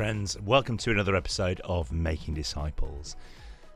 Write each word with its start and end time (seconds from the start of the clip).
friends. 0.00 0.34
Welcome 0.40 0.78
to 0.78 0.90
another 0.90 1.14
episode 1.14 1.60
of 1.62 1.92
Making 1.92 2.32
Disciples. 2.32 3.16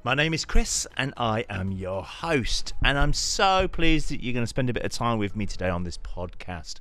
My 0.04 0.14
name 0.14 0.32
is 0.32 0.46
Chris, 0.46 0.86
and 0.96 1.12
I 1.18 1.44
am 1.50 1.70
your 1.70 2.02
host. 2.02 2.72
And 2.82 2.96
I'm 2.96 3.12
so 3.12 3.68
pleased 3.68 4.08
that 4.08 4.22
you're 4.22 4.32
going 4.32 4.42
to 4.42 4.48
spend 4.48 4.70
a 4.70 4.72
bit 4.72 4.84
of 4.84 4.90
time 4.90 5.18
with 5.18 5.36
me 5.36 5.44
today 5.44 5.68
on 5.68 5.84
this 5.84 5.98
podcast. 5.98 6.76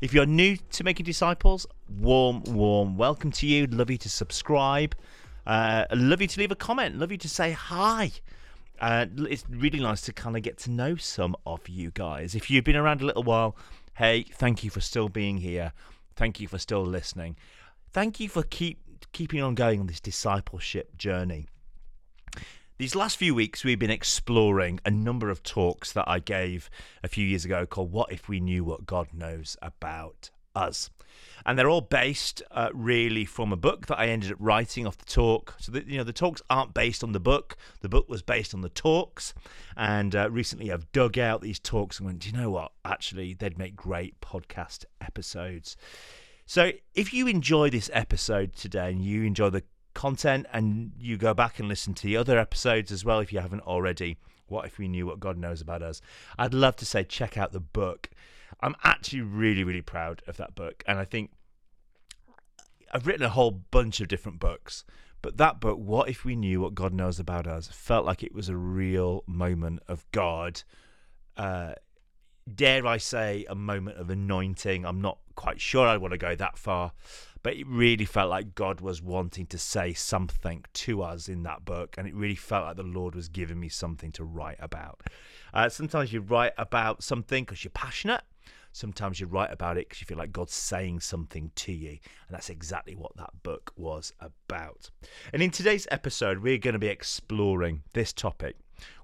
If 0.00 0.14
you're 0.14 0.26
new 0.26 0.56
to 0.70 0.84
Making 0.84 1.06
Disciples, 1.06 1.66
warm, 1.98 2.44
warm 2.44 2.96
welcome 2.96 3.32
to 3.32 3.48
you. 3.48 3.66
Love 3.66 3.90
you 3.90 3.98
to 3.98 4.08
subscribe. 4.08 4.94
Uh, 5.44 5.86
love 5.92 6.20
you 6.20 6.28
to 6.28 6.40
leave 6.40 6.52
a 6.52 6.54
comment. 6.54 6.96
Love 6.96 7.10
you 7.10 7.18
to 7.18 7.28
say 7.28 7.50
hi. 7.50 8.12
Uh, 8.80 9.06
it's 9.28 9.42
really 9.50 9.80
nice 9.80 10.02
to 10.02 10.12
kind 10.12 10.36
of 10.36 10.44
get 10.44 10.56
to 10.58 10.70
know 10.70 10.94
some 10.94 11.34
of 11.44 11.68
you 11.68 11.90
guys. 11.90 12.36
If 12.36 12.48
you've 12.48 12.62
been 12.62 12.76
around 12.76 13.02
a 13.02 13.06
little 13.06 13.24
while, 13.24 13.56
hey, 13.94 14.22
thank 14.22 14.62
you 14.62 14.70
for 14.70 14.80
still 14.80 15.08
being 15.08 15.38
here. 15.38 15.72
Thank 16.14 16.38
you 16.38 16.46
for 16.46 16.58
still 16.58 16.86
listening. 16.86 17.34
Thank 17.94 18.18
you 18.18 18.28
for 18.28 18.42
keep 18.42 18.83
keeping 19.14 19.40
on 19.40 19.54
going 19.54 19.80
on 19.80 19.86
this 19.86 20.00
discipleship 20.00 20.98
journey. 20.98 21.46
These 22.78 22.96
last 22.96 23.16
few 23.16 23.32
weeks, 23.32 23.62
we've 23.62 23.78
been 23.78 23.88
exploring 23.88 24.80
a 24.84 24.90
number 24.90 25.30
of 25.30 25.44
talks 25.44 25.92
that 25.92 26.08
I 26.08 26.18
gave 26.18 26.68
a 27.04 27.08
few 27.08 27.24
years 27.24 27.44
ago 27.44 27.64
called 27.64 27.92
What 27.92 28.12
If 28.12 28.28
We 28.28 28.40
Knew 28.40 28.64
What 28.64 28.84
God 28.84 29.14
Knows 29.14 29.56
About 29.62 30.30
Us? 30.56 30.90
And 31.46 31.56
they're 31.56 31.70
all 31.70 31.80
based 31.80 32.42
uh, 32.50 32.70
really 32.74 33.24
from 33.24 33.52
a 33.52 33.56
book 33.56 33.86
that 33.86 34.00
I 34.00 34.08
ended 34.08 34.32
up 34.32 34.38
writing 34.40 34.84
off 34.84 34.98
the 34.98 35.04
talk. 35.04 35.54
So, 35.60 35.72
you 35.86 35.98
know, 35.98 36.04
the 36.04 36.12
talks 36.12 36.42
aren't 36.50 36.74
based 36.74 37.04
on 37.04 37.12
the 37.12 37.20
book, 37.20 37.56
the 37.82 37.88
book 37.88 38.08
was 38.08 38.22
based 38.22 38.52
on 38.52 38.62
the 38.62 38.68
talks. 38.68 39.32
And 39.76 40.16
uh, 40.16 40.28
recently 40.28 40.72
I've 40.72 40.90
dug 40.90 41.20
out 41.20 41.40
these 41.40 41.60
talks 41.60 42.00
and 42.00 42.06
went, 42.06 42.18
do 42.18 42.30
you 42.30 42.36
know 42.36 42.50
what? 42.50 42.72
Actually, 42.84 43.34
they'd 43.34 43.58
make 43.58 43.76
great 43.76 44.20
podcast 44.20 44.86
episodes. 45.00 45.76
So 46.46 46.72
if 46.94 47.12
you 47.12 47.26
enjoy 47.26 47.70
this 47.70 47.90
episode 47.92 48.54
today 48.54 48.90
and 48.90 49.02
you 49.02 49.22
enjoy 49.22 49.50
the 49.50 49.62
content 49.94 50.46
and 50.52 50.92
you 50.98 51.16
go 51.16 51.32
back 51.32 51.58
and 51.58 51.68
listen 51.68 51.94
to 51.94 52.02
the 52.02 52.16
other 52.16 52.38
episodes 52.38 52.92
as 52.92 53.04
well 53.04 53.20
if 53.20 53.32
you 53.32 53.40
haven't 53.40 53.62
already, 53.62 54.18
what 54.46 54.66
if 54.66 54.78
we 54.78 54.88
knew 54.88 55.06
what 55.06 55.20
God 55.20 55.38
knows 55.38 55.60
about 55.60 55.82
us? 55.82 56.02
I'd 56.38 56.52
love 56.52 56.76
to 56.76 56.86
say 56.86 57.04
check 57.04 57.38
out 57.38 57.52
the 57.52 57.60
book. 57.60 58.10
I'm 58.60 58.76
actually 58.84 59.22
really, 59.22 59.64
really 59.64 59.82
proud 59.82 60.22
of 60.26 60.36
that 60.36 60.54
book. 60.54 60.84
And 60.86 60.98
I 60.98 61.04
think 61.04 61.30
I've 62.92 63.06
written 63.06 63.24
a 63.24 63.30
whole 63.30 63.50
bunch 63.50 64.00
of 64.00 64.08
different 64.08 64.38
books, 64.38 64.84
but 65.22 65.38
that 65.38 65.60
book, 65.60 65.78
What 65.78 66.10
If 66.10 66.24
We 66.24 66.36
Knew 66.36 66.60
What 66.60 66.74
God 66.74 66.92
Knows 66.92 67.18
About 67.18 67.46
Us, 67.46 67.68
felt 67.68 68.04
like 68.04 68.22
it 68.22 68.34
was 68.34 68.50
a 68.50 68.56
real 68.56 69.24
moment 69.26 69.82
of 69.88 70.04
God. 70.12 70.62
Uh, 71.36 71.72
dare 72.52 72.86
I 72.86 72.98
say, 72.98 73.46
a 73.48 73.54
moment 73.54 73.98
of 73.98 74.10
anointing. 74.10 74.84
I'm 74.84 75.00
not 75.00 75.18
quite 75.44 75.60
sure 75.60 75.86
I'd 75.86 76.00
want 76.00 76.12
to 76.12 76.18
go 76.18 76.34
that 76.34 76.56
far, 76.56 76.92
but 77.42 77.54
it 77.54 77.66
really 77.66 78.06
felt 78.06 78.30
like 78.30 78.54
God 78.54 78.80
was 78.80 79.02
wanting 79.02 79.44
to 79.48 79.58
say 79.58 79.92
something 79.92 80.64
to 80.72 81.02
us 81.02 81.28
in 81.28 81.42
that 81.42 81.66
book, 81.66 81.96
and 81.98 82.08
it 82.08 82.14
really 82.14 82.34
felt 82.34 82.64
like 82.64 82.76
the 82.76 82.82
Lord 82.82 83.14
was 83.14 83.28
giving 83.28 83.60
me 83.60 83.68
something 83.68 84.10
to 84.12 84.24
write 84.24 84.56
about. 84.58 85.02
Uh, 85.52 85.68
sometimes 85.68 86.14
you 86.14 86.22
write 86.22 86.54
about 86.56 87.02
something 87.02 87.44
because 87.44 87.62
you're 87.62 87.72
passionate. 87.72 88.22
Sometimes 88.72 89.20
you 89.20 89.26
write 89.26 89.52
about 89.52 89.76
it 89.76 89.86
because 89.86 90.00
you 90.00 90.06
feel 90.06 90.16
like 90.16 90.32
God's 90.32 90.54
saying 90.54 91.00
something 91.00 91.50
to 91.56 91.72
you. 91.72 91.90
And 91.90 92.30
that's 92.30 92.48
exactly 92.48 92.94
what 92.94 93.14
that 93.18 93.42
book 93.42 93.70
was 93.76 94.14
about. 94.20 94.90
And 95.34 95.42
in 95.42 95.50
today's 95.50 95.86
episode, 95.90 96.38
we're 96.38 96.56
going 96.56 96.72
to 96.72 96.78
be 96.78 96.88
exploring 96.88 97.82
this 97.92 98.14
topic. 98.14 98.56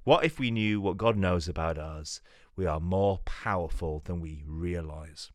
What 0.05 0.25
if 0.25 0.39
we 0.39 0.51
knew 0.51 0.81
what 0.81 0.97
God 0.97 1.19
knows 1.19 1.49
about 1.49 1.77
us? 1.77 2.23
We 2.57 2.65
are 2.65 2.81
more 2.81 3.19
powerful 3.27 4.01
than 4.07 4.21
we 4.23 4.43
realize. 4.47 5.31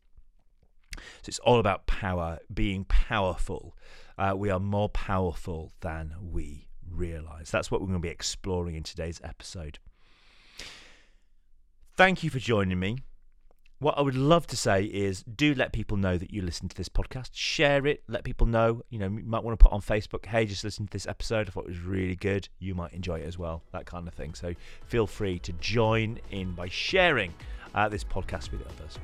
So 1.22 1.28
it's 1.28 1.38
all 1.40 1.58
about 1.58 1.86
power, 1.86 2.38
being 2.52 2.84
powerful. 2.84 3.76
Uh, 4.18 4.34
we 4.36 4.50
are 4.50 4.60
more 4.60 4.88
powerful 4.88 5.72
than 5.80 6.14
we 6.20 6.68
realize. 6.90 7.50
That's 7.50 7.70
what 7.70 7.80
we're 7.80 7.88
going 7.88 8.00
to 8.00 8.06
be 8.06 8.08
exploring 8.08 8.74
in 8.74 8.82
today's 8.82 9.20
episode. 9.22 9.78
Thank 11.96 12.22
you 12.22 12.30
for 12.30 12.38
joining 12.38 12.78
me. 12.78 12.98
What 13.78 13.98
I 13.98 14.00
would 14.00 14.16
love 14.16 14.46
to 14.46 14.56
say 14.56 14.84
is 14.84 15.22
do 15.22 15.54
let 15.54 15.72
people 15.72 15.98
know 15.98 16.16
that 16.16 16.32
you 16.32 16.40
listen 16.40 16.66
to 16.68 16.76
this 16.76 16.88
podcast. 16.88 17.30
Share 17.34 17.86
it. 17.86 18.02
Let 18.08 18.24
people 18.24 18.46
know. 18.46 18.80
You 18.88 18.98
know, 18.98 19.08
you 19.08 19.24
might 19.24 19.44
want 19.44 19.58
to 19.58 19.62
put 19.62 19.72
on 19.72 19.82
Facebook, 19.82 20.24
hey, 20.24 20.46
just 20.46 20.64
listen 20.64 20.86
to 20.86 20.90
this 20.90 21.06
episode. 21.06 21.48
I 21.48 21.50
thought 21.50 21.64
it 21.64 21.70
was 21.70 21.80
really 21.80 22.16
good. 22.16 22.48
You 22.58 22.74
might 22.74 22.94
enjoy 22.94 23.18
it 23.18 23.26
as 23.26 23.38
well. 23.38 23.62
That 23.72 23.84
kind 23.84 24.08
of 24.08 24.14
thing. 24.14 24.32
So 24.32 24.54
feel 24.86 25.06
free 25.06 25.38
to 25.40 25.52
join 25.54 26.18
in 26.30 26.52
by 26.52 26.68
sharing 26.70 27.34
uh, 27.74 27.90
this 27.90 28.02
podcast 28.02 28.50
with 28.50 28.62
others. 28.62 28.98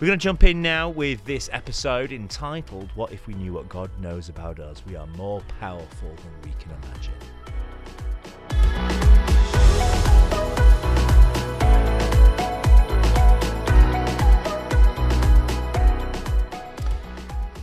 We're 0.00 0.06
going 0.06 0.18
to 0.18 0.22
jump 0.22 0.44
in 0.44 0.62
now 0.62 0.88
with 0.88 1.22
this 1.26 1.50
episode 1.52 2.10
entitled 2.10 2.88
What 2.94 3.12
If 3.12 3.26
We 3.26 3.34
Knew 3.34 3.52
What 3.52 3.68
God 3.68 3.90
Knows 4.00 4.30
About 4.30 4.58
Us? 4.58 4.82
We 4.88 4.96
are 4.96 5.06
more 5.08 5.42
powerful 5.60 6.08
than 6.08 6.32
we 6.42 6.54
can 6.58 6.70
imagine. 6.82 7.12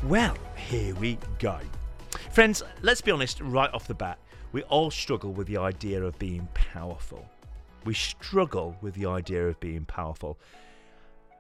Well, 0.04 0.38
here 0.56 0.94
we 0.94 1.18
go. 1.40 1.58
Friends, 2.32 2.62
let's 2.84 3.02
be 3.02 3.10
honest 3.10 3.42
right 3.42 3.74
off 3.74 3.88
the 3.88 3.96
bat. 3.96 4.20
We 4.52 4.62
all 4.62 4.92
struggle 4.92 5.34
with 5.34 5.48
the 5.48 5.58
idea 5.58 6.04
of 6.04 6.20
being 6.20 6.48
powerful. 6.54 7.28
We 7.84 7.96
struggle 7.96 8.78
with 8.84 8.94
the 8.94 9.08
idea 9.08 9.48
of 9.48 9.60
being 9.60 9.86
powerful. 9.86 10.38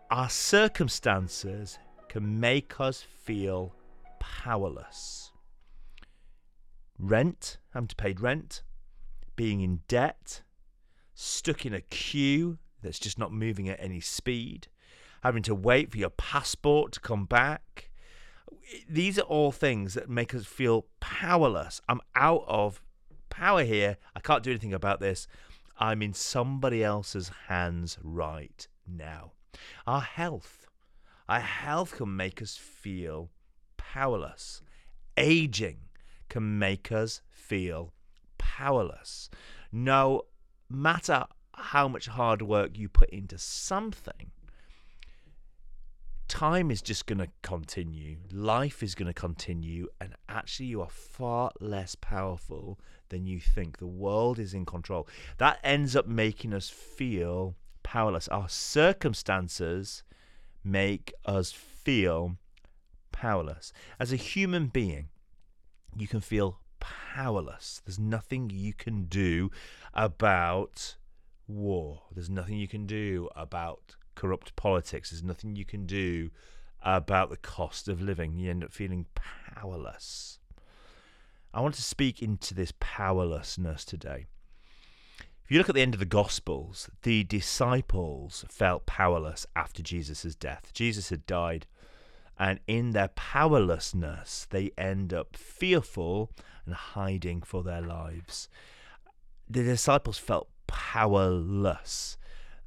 Our 0.09 0.29
circumstances 0.29 1.79
can 2.07 2.40
make 2.40 2.79
us 2.79 3.01
feel 3.01 3.75
powerless. 4.19 5.34
Rent, 6.97 7.57
having 7.73 7.90
to 7.90 7.95
pay 7.95 8.13
rent, 8.13 8.63
being 9.35 9.59
in 9.59 9.81
debt, 9.90 10.44
stuck 11.13 11.66
in 11.66 11.73
a 11.73 11.81
queue 11.81 12.57
that's 12.81 13.00
just 13.00 13.19
not 13.19 13.34
moving 13.34 13.68
at 13.68 13.81
any 13.81 14.00
speed, 14.00 14.69
having 15.23 15.44
to 15.44 15.53
wait 15.53 15.91
for 15.91 15.97
your 15.97 16.09
passport 16.12 16.94
to 16.94 17.01
come 17.01 17.25
back. 17.25 17.89
These 18.89 19.19
are 19.19 19.24
all 19.24 19.51
things 19.51 19.94
that 19.95 20.09
make 20.09 20.34
us 20.34 20.45
feel 20.45 20.85
powerless. 21.01 21.81
I'm 21.89 22.01
out 22.16 22.45
of 22.47 22.81
power 23.29 23.66
here. 23.66 23.97
I 24.16 24.22
can't 24.22 24.41
do 24.44 24.51
anything 24.51 24.74
about 24.74 25.01
this. 25.01 25.28
I'm 25.78 26.01
in 26.01 26.13
somebody 26.13 26.81
else's 26.81 27.29
hands 27.50 27.97
right 28.01 28.66
now. 28.88 29.34
Our 29.85 30.02
health, 30.02 30.68
our 31.28 31.40
health 31.40 31.96
can 31.96 32.16
make 32.16 32.41
us 32.41 32.58
feel 32.58 33.30
powerless. 33.78 34.62
Aging 35.16 35.78
can 36.30 36.59
make 36.59 36.91
us 36.91 37.22
feel 37.30 37.94
powerless. 38.38 39.30
No 39.72 40.24
matter 40.69 41.25
how 41.53 41.88
much 41.88 42.07
hard 42.07 42.41
work 42.41 42.78
you 42.78 42.90
put 42.90 43.09
into 43.09 43.38
something, 43.38 44.31
time 46.28 46.69
is 46.69 46.81
just 46.81 47.06
going 47.06 47.19
to 47.19 47.30
continue. 47.41 48.18
Life 48.31 48.84
is 48.84 48.96
going 48.96 49.07
to 49.07 49.13
continue, 49.13 49.88
and 50.00 50.13
actually, 50.30 50.68
you 50.68 50.81
are 50.81 50.90
far 50.90 51.52
less 51.59 51.96
powerful 51.96 52.80
than 53.09 53.25
you 53.25 53.40
think. 53.40 53.78
The 53.78 53.88
world 53.88 54.38
is 54.38 54.53
in 54.53 54.66
control. 54.66 55.07
That 55.38 55.59
ends 55.63 55.96
up 55.96 56.07
making 56.07 56.53
us 56.53 56.69
feel 56.69 57.56
powerless. 57.88 58.28
Our 58.28 58.50
circumstances 58.50 60.03
make 60.62 61.14
us 61.24 61.53
feel 61.53 62.36
powerless. 63.14 63.72
As 63.98 64.12
a 64.12 64.18
human 64.18 64.68
being, 64.68 65.08
you 65.96 66.06
can 66.06 66.20
feel 66.20 66.59
powerless. 66.81 67.81
There's 67.86 67.98
nothing 67.98 68.50
you 68.50 68.74
can 68.74 69.06
do 69.06 69.52
about 69.94 70.98
war. 71.48 72.02
There's 72.13 72.30
nothing 72.30 72.57
you 72.57 72.68
can 72.68 72.88
do 72.88 73.30
about 73.38 73.95
corrupt 74.16 74.57
politics. 74.57 75.12
There's 75.12 75.24
nothing 75.24 75.56
you 75.56 75.63
can 75.63 75.86
do 75.86 76.30
about 76.83 77.30
the 77.30 77.38
cost 77.38 77.88
of 77.88 78.01
living. 78.01 78.38
You 78.38 78.50
end 78.50 78.66
up 78.66 78.74
feeling 78.74 79.06
powerless. 79.16 80.40
I 81.54 81.62
want 81.62 81.75
to 81.75 81.81
speak 81.81 82.22
into 82.22 82.54
this 82.54 82.74
powerlessness 82.81 83.86
today. 83.86 84.25
If 85.47 85.51
you 85.53 85.59
look 85.59 85.69
at 85.69 85.75
the 85.75 85.81
end 85.81 85.94
of 85.94 86.01
the 86.01 86.05
Gospels, 86.05 86.89
the 87.03 87.23
disciples 87.23 88.44
felt 88.49 88.85
powerless 88.85 89.47
after 89.55 89.81
Jesus' 89.81 90.35
death. 90.35 90.71
Jesus 90.73 91.07
had 91.07 91.25
died, 91.25 91.65
and 92.38 92.59
in 92.67 92.91
their 92.91 93.07
powerlessness, 93.07 94.45
they 94.49 94.71
end 94.77 95.13
up 95.13 95.38
fearful 95.38 96.33
and 96.65 96.75
hiding 96.75 97.44
for 97.44 97.63
their 97.63 97.81
lives. 97.81 98.49
The 99.49 99.63
disciples 99.63 100.17
felt 100.17 100.49
powerless. 100.67 102.17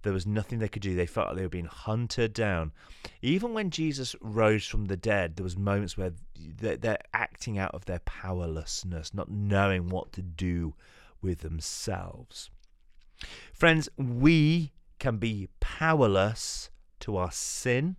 There 0.01 0.15
was 0.15 0.27
nothing 0.27 0.59
they 0.59 0.69
could 0.69 0.81
do. 0.81 0.95
They 0.95 1.05
felt 1.05 1.27
like 1.27 1.37
they 1.37 1.43
were 1.43 1.51
being 1.51 1.67
hunted 1.67 2.33
down. 2.33 2.73
Even 3.21 3.53
when 3.53 3.69
Jesus 3.69 4.17
rose 4.23 4.65
from 4.65 4.87
the 4.87 4.97
dead, 4.97 5.37
there 5.37 5.45
was 5.45 5.55
moments 5.55 5.99
where 5.99 6.13
they're 6.35 6.97
acting 7.13 7.59
out 7.59 7.75
of 7.75 7.85
their 7.85 8.01
powerlessness, 8.07 9.13
not 9.13 9.31
knowing 9.31 9.91
what 9.91 10.15
to 10.15 10.23
do 10.23 10.73
with 11.21 11.41
themselves. 11.41 12.49
Friends, 13.53 13.89
we 13.97 14.73
can 14.99 15.17
be 15.17 15.49
powerless 15.61 16.71
to 17.01 17.17
our 17.17 17.33
sin, 17.33 17.97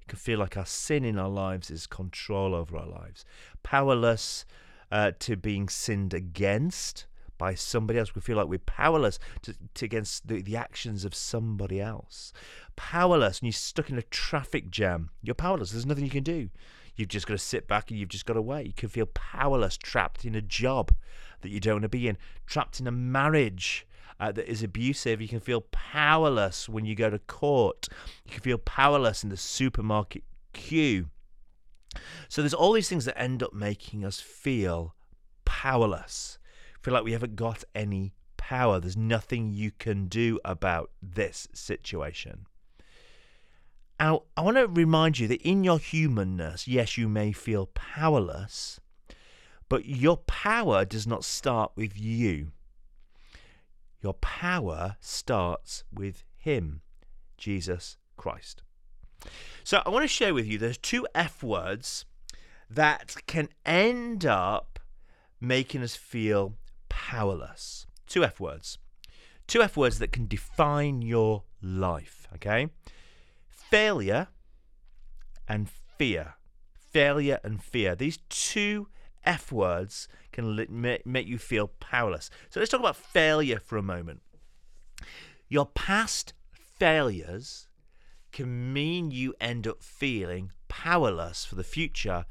You 0.00 0.06
can 0.08 0.18
feel 0.18 0.38
like 0.38 0.56
our 0.56 0.66
sin 0.66 1.04
in 1.04 1.18
our 1.18 1.28
lives 1.28 1.70
is 1.70 1.86
control 1.86 2.54
over 2.54 2.76
our 2.76 2.86
lives. 2.86 3.24
Powerless 3.62 4.44
uh, 4.90 5.12
to 5.20 5.36
being 5.36 5.68
sinned 5.68 6.12
against 6.12 7.06
by 7.38 7.54
somebody 7.54 7.98
else. 7.98 8.14
We 8.14 8.20
feel 8.20 8.36
like 8.36 8.48
we're 8.48 8.58
powerless 8.58 9.18
to, 9.42 9.54
to 9.74 9.84
against 9.84 10.28
the, 10.28 10.42
the 10.42 10.56
actions 10.56 11.04
of 11.04 11.14
somebody 11.14 11.80
else. 11.80 12.32
Powerless, 12.76 13.38
and 13.38 13.46
you're 13.46 13.52
stuck 13.52 13.88
in 13.88 13.96
a 13.96 14.02
traffic 14.02 14.70
jam. 14.70 15.10
You're 15.22 15.34
powerless. 15.34 15.70
There's 15.70 15.86
nothing 15.86 16.04
you 16.04 16.10
can 16.10 16.24
do. 16.24 16.50
You've 16.96 17.08
just 17.08 17.26
got 17.26 17.34
to 17.34 17.38
sit 17.38 17.66
back 17.66 17.90
and 17.90 17.98
you've 17.98 18.10
just 18.10 18.26
got 18.26 18.34
to 18.34 18.42
wait. 18.42 18.66
You 18.66 18.72
can 18.74 18.90
feel 18.90 19.06
powerless, 19.06 19.78
trapped 19.78 20.24
in 20.24 20.34
a 20.34 20.42
job 20.42 20.92
that 21.40 21.48
you 21.48 21.60
don't 21.60 21.76
want 21.76 21.82
to 21.84 21.88
be 21.88 22.08
in, 22.08 22.18
trapped 22.46 22.78
in 22.78 22.86
a 22.86 22.92
marriage 22.92 23.86
uh, 24.20 24.30
that 24.32 24.48
is 24.48 24.62
abusive. 24.62 25.20
You 25.20 25.28
can 25.28 25.40
feel 25.40 25.62
powerless 25.72 26.68
when 26.68 26.84
you 26.84 26.94
go 26.94 27.08
to 27.08 27.18
court. 27.18 27.88
You 28.24 28.32
can 28.32 28.42
feel 28.42 28.58
powerless 28.58 29.24
in 29.24 29.30
the 29.30 29.36
supermarket 29.36 30.22
queue. 30.52 31.06
So 32.28 32.42
there's 32.42 32.54
all 32.54 32.72
these 32.72 32.88
things 32.88 33.06
that 33.06 33.18
end 33.18 33.42
up 33.42 33.54
making 33.54 34.04
us 34.04 34.20
feel 34.20 34.94
powerless. 35.44 36.38
Feel 36.82 36.94
like 36.94 37.04
we 37.04 37.12
haven't 37.12 37.34
got 37.34 37.64
any 37.74 38.12
power. 38.36 38.78
There's 38.78 38.96
nothing 38.96 39.52
you 39.52 39.70
can 39.70 40.06
do 40.06 40.38
about 40.44 40.90
this 41.02 41.48
situation. 41.52 42.46
Now, 43.98 44.22
I 44.36 44.42
want 44.42 44.56
to 44.56 44.66
remind 44.66 45.18
you 45.18 45.28
that 45.28 45.42
in 45.42 45.64
your 45.64 45.78
humanness, 45.78 46.68
yes, 46.68 46.96
you 46.96 47.08
may 47.08 47.32
feel 47.32 47.66
powerless, 47.66 48.80
but 49.68 49.84
your 49.84 50.16
power 50.18 50.84
does 50.84 51.06
not 51.06 51.24
start 51.24 51.72
with 51.74 51.98
you. 51.98 52.52
Your 54.02 54.14
power 54.14 54.96
starts 55.00 55.84
with 55.92 56.24
Him, 56.36 56.80
Jesus 57.36 57.96
Christ. 58.16 58.62
So 59.64 59.82
I 59.84 59.90
want 59.90 60.04
to 60.04 60.08
share 60.08 60.32
with 60.32 60.46
you 60.46 60.58
there's 60.58 60.78
two 60.78 61.06
F 61.14 61.42
words 61.42 62.06
that 62.68 63.14
can 63.26 63.48
end 63.66 64.24
up 64.24 64.78
making 65.40 65.82
us 65.82 65.96
feel 65.96 66.54
powerless. 66.88 67.86
Two 68.06 68.24
F 68.24 68.40
words. 68.40 68.78
Two 69.46 69.62
F 69.62 69.76
words 69.76 69.98
that 69.98 70.12
can 70.12 70.26
define 70.26 71.02
your 71.02 71.42
life, 71.60 72.28
okay? 72.34 72.68
Failure 73.48 74.28
and 75.48 75.68
fear. 75.98 76.34
Failure 76.72 77.40
and 77.44 77.62
fear. 77.62 77.94
These 77.94 78.18
two 78.28 78.88
F 79.24 79.52
words 79.52 80.08
can 80.32 80.66
make 81.04 81.26
you 81.26 81.38
feel 81.38 81.68
powerless. 81.80 82.30
So 82.48 82.60
let's 82.60 82.70
talk 82.70 82.80
about 82.80 82.96
failure 82.96 83.58
for 83.58 83.76
a 83.76 83.82
moment. 83.82 84.22
Your 85.48 85.66
past 85.66 86.32
failures 86.52 87.68
can 88.32 88.72
mean 88.72 89.10
you 89.10 89.34
end 89.40 89.66
up 89.66 89.82
feeling 89.82 90.52
powerless 90.68 91.44
for 91.44 91.56
the 91.56 91.64
future 91.64 92.24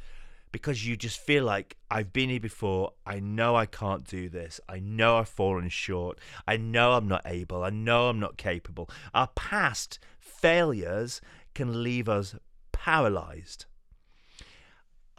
because 0.52 0.88
you 0.88 0.98
just 0.98 1.20
feel 1.20 1.44
like 1.44 1.78
I've 1.92 2.12
been 2.12 2.30
here 2.30 2.40
before. 2.40 2.94
I 3.06 3.20
know 3.20 3.56
I 3.56 3.66
can't 3.66 4.06
do 4.06 4.30
this. 4.30 4.60
I 4.68 4.80
know 4.80 5.18
I've 5.18 5.30
fallen 5.30 5.70
short. 5.70 6.18
I 6.48 6.58
know 6.58 6.94
I'm 6.94 7.08
not 7.08 7.22
able. 7.26 7.64
I 7.64 7.70
know 7.70 8.10
I'm 8.10 8.20
not 8.20 8.38
capable. 8.38 8.90
Our 9.14 9.28
past 9.36 10.00
failures 10.18 11.22
can 11.54 11.84
leave 11.84 12.10
us 12.10 12.36
paralyzed. 12.72 13.66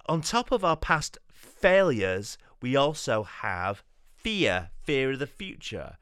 On 0.06 0.20
top 0.20 0.50
of 0.50 0.64
our 0.64 0.76
past 0.76 1.18
failures, 1.60 2.38
we 2.62 2.76
also 2.76 3.22
have 3.22 3.82
fear, 4.16 4.70
fear 4.82 5.12
of 5.12 5.18
the 5.18 5.26
future. 5.26 5.96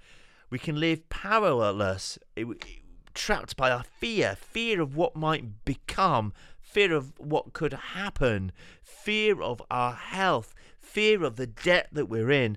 We 0.51 0.59
can 0.59 0.81
live 0.81 1.09
powerless, 1.09 2.19
trapped 3.15 3.57
by 3.57 3.71
our 3.71 3.85
fear, 3.85 4.37
fear 4.37 4.81
of 4.81 4.97
what 4.97 5.17
might 5.17 5.65
become, 5.65 6.33
fear 6.61 6.95
of 6.95 7.13
what 7.19 7.53
could 7.53 7.73
happen, 7.73 8.53
fear 8.83 9.43
of 9.43 9.63
our 9.71 9.93
health, 9.93 10.55
fear 10.81 11.23
of 11.25 11.37
the 11.37 11.47
debt 11.47 11.89
that 11.93 12.09
we're 12.09 12.31
in. 12.31 12.57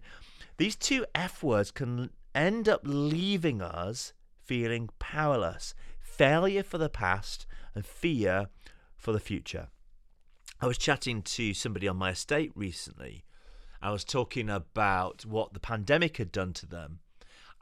These 0.58 0.76
two 0.76 1.06
F 1.14 1.44
words 1.44 1.72
can 1.72 2.12
end 2.34 2.70
up 2.70 2.82
leaving 2.84 3.62
us 3.62 4.14
feeling 4.44 4.90
powerless. 5.00 5.74
Failure 6.00 6.64
for 6.64 6.78
the 6.78 6.90
past 6.90 7.46
and 7.74 7.86
fear 7.86 8.48
for 8.98 9.12
the 9.14 9.20
future. 9.20 9.70
I 10.62 10.68
was 10.68 10.78
chatting 10.78 11.24
to 11.24 11.56
somebody 11.56 11.88
on 11.88 11.98
my 11.98 12.12
estate 12.12 12.52
recently. 12.54 13.26
I 13.82 13.92
was 13.92 14.04
talking 14.04 14.48
about 14.48 15.26
what 15.26 15.54
the 15.54 15.60
pandemic 15.60 16.18
had 16.18 16.32
done 16.32 16.54
to 16.54 16.68
them. 16.68 17.00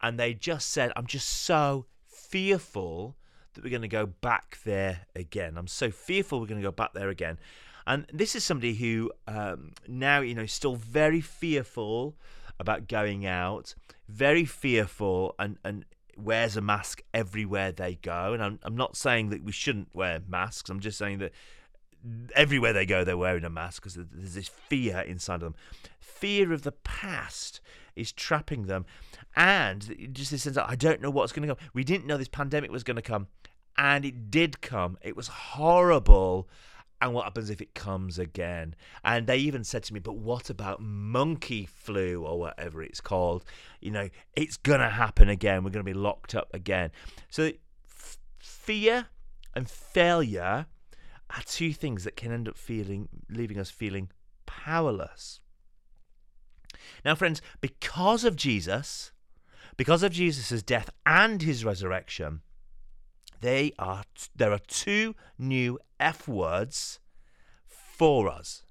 And 0.01 0.19
they 0.19 0.33
just 0.33 0.69
said, 0.69 0.91
I'm 0.97 1.05
just 1.05 1.29
so 1.29 1.85
fearful 2.05 3.15
that 3.53 3.63
we're 3.63 3.69
going 3.69 3.83
to 3.83 3.87
go 3.87 4.05
back 4.05 4.59
there 4.65 5.01
again. 5.15 5.57
I'm 5.57 5.67
so 5.67 5.91
fearful 5.91 6.41
we're 6.41 6.47
going 6.47 6.61
to 6.61 6.67
go 6.67 6.73
back 6.73 6.91
there 6.93 7.07
again. 7.07 7.39
And 7.87 8.05
this 8.11 8.35
is 8.35 8.43
somebody 8.43 8.73
who 8.75 9.11
um, 9.27 9.71
now, 9.87 10.19
you 10.19 10.35
know, 10.35 10.45
still 10.45 10.75
very 10.75 11.21
fearful 11.21 12.17
about 12.59 12.89
going 12.89 13.25
out, 13.25 13.75
very 14.09 14.43
fearful 14.43 15.35
and, 15.39 15.57
and 15.63 15.85
wears 16.17 16.57
a 16.57 16.61
mask 16.61 17.01
everywhere 17.13 17.71
they 17.71 17.95
go. 17.95 18.33
And 18.33 18.43
I'm, 18.43 18.59
I'm 18.61 18.75
not 18.75 18.97
saying 18.97 19.29
that 19.29 19.41
we 19.41 19.53
shouldn't 19.53 19.95
wear 19.95 20.19
masks. 20.27 20.69
I'm 20.69 20.81
just 20.81 20.97
saying 20.97 21.19
that 21.19 21.31
everywhere 22.35 22.73
they 22.73 22.85
go, 22.85 23.03
they're 23.03 23.17
wearing 23.17 23.43
a 23.43 23.49
mask 23.49 23.83
because 23.83 23.95
there's 23.95 24.35
this 24.35 24.47
fear 24.47 24.99
inside 25.01 25.35
of 25.35 25.41
them. 25.41 25.55
Fear 25.99 26.53
of 26.53 26.63
the 26.63 26.71
past 26.71 27.61
is 27.95 28.11
trapping 28.11 28.63
them, 28.63 28.85
and 29.35 30.09
just 30.13 30.31
this 30.31 30.43
sense 30.43 30.57
of 30.57 30.65
I 30.69 30.75
don't 30.75 31.01
know 31.01 31.09
what's 31.09 31.31
going 31.31 31.47
to 31.47 31.55
come. 31.55 31.69
We 31.73 31.83
didn't 31.83 32.07
know 32.07 32.17
this 32.17 32.27
pandemic 32.27 32.71
was 32.71 32.83
going 32.83 32.95
to 32.95 33.01
come, 33.01 33.27
and 33.77 34.05
it 34.05 34.31
did 34.31 34.61
come. 34.61 34.97
It 35.01 35.15
was 35.15 35.27
horrible. 35.27 36.49
And 37.01 37.13
what 37.13 37.23
happens 37.23 37.49
if 37.49 37.61
it 37.61 37.73
comes 37.73 38.19
again? 38.19 38.75
And 39.05 39.25
they 39.25 39.37
even 39.37 39.63
said 39.63 39.83
to 39.83 39.93
me, 39.93 40.01
but 40.01 40.17
what 40.17 40.49
about 40.49 40.81
monkey 40.81 41.65
flu 41.65 42.25
or 42.25 42.37
whatever 42.37 42.83
it's 42.83 42.99
called? 42.99 43.45
You 43.79 43.91
know, 43.91 44.09
it's 44.35 44.57
going 44.57 44.81
to 44.81 44.89
happen 44.89 45.29
again. 45.29 45.63
We're 45.63 45.69
going 45.69 45.85
to 45.85 45.89
be 45.89 45.97
locked 45.97 46.35
up 46.35 46.53
again. 46.53 46.91
So, 47.29 47.51
f- 47.87 48.17
fear 48.39 49.05
and 49.55 49.69
failure 49.69 50.65
are 51.29 51.43
two 51.45 51.73
things 51.73 52.03
that 52.03 52.15
can 52.15 52.31
end 52.31 52.47
up 52.47 52.57
feeling 52.57 53.07
leaving 53.29 53.59
us 53.59 53.69
feeling 53.69 54.09
powerless. 54.45 55.39
Now, 57.05 57.15
friends, 57.15 57.41
because 57.61 58.23
of 58.23 58.35
Jesus, 58.35 59.11
because 59.77 60.03
of 60.03 60.11
Jesus' 60.11 60.61
death 60.63 60.89
and 61.05 61.41
his 61.41 61.63
resurrection, 61.63 62.41
they 63.41 63.73
are 63.79 64.03
there 64.35 64.51
are 64.51 64.59
two 64.59 65.15
new 65.37 65.79
F 65.99 66.27
words 66.27 66.99
for 67.67 68.27
us. 68.27 68.63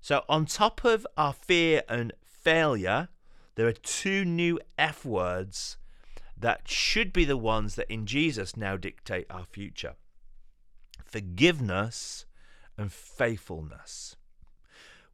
So 0.00 0.24
on 0.28 0.46
top 0.46 0.84
of 0.84 1.06
our 1.16 1.32
fear 1.32 1.82
and 1.88 2.12
failure, 2.24 3.08
there 3.54 3.66
are 3.66 3.72
two 3.72 4.24
new 4.24 4.58
F 4.78 5.04
words 5.04 5.76
that 6.36 6.68
should 6.68 7.12
be 7.12 7.24
the 7.24 7.36
ones 7.36 7.76
that 7.76 7.92
in 7.92 8.06
Jesus 8.06 8.56
now 8.56 8.76
dictate 8.76 9.26
our 9.30 9.44
future 9.44 9.94
forgiveness, 11.12 12.24
and 12.76 12.90
faithfulness. 12.90 14.16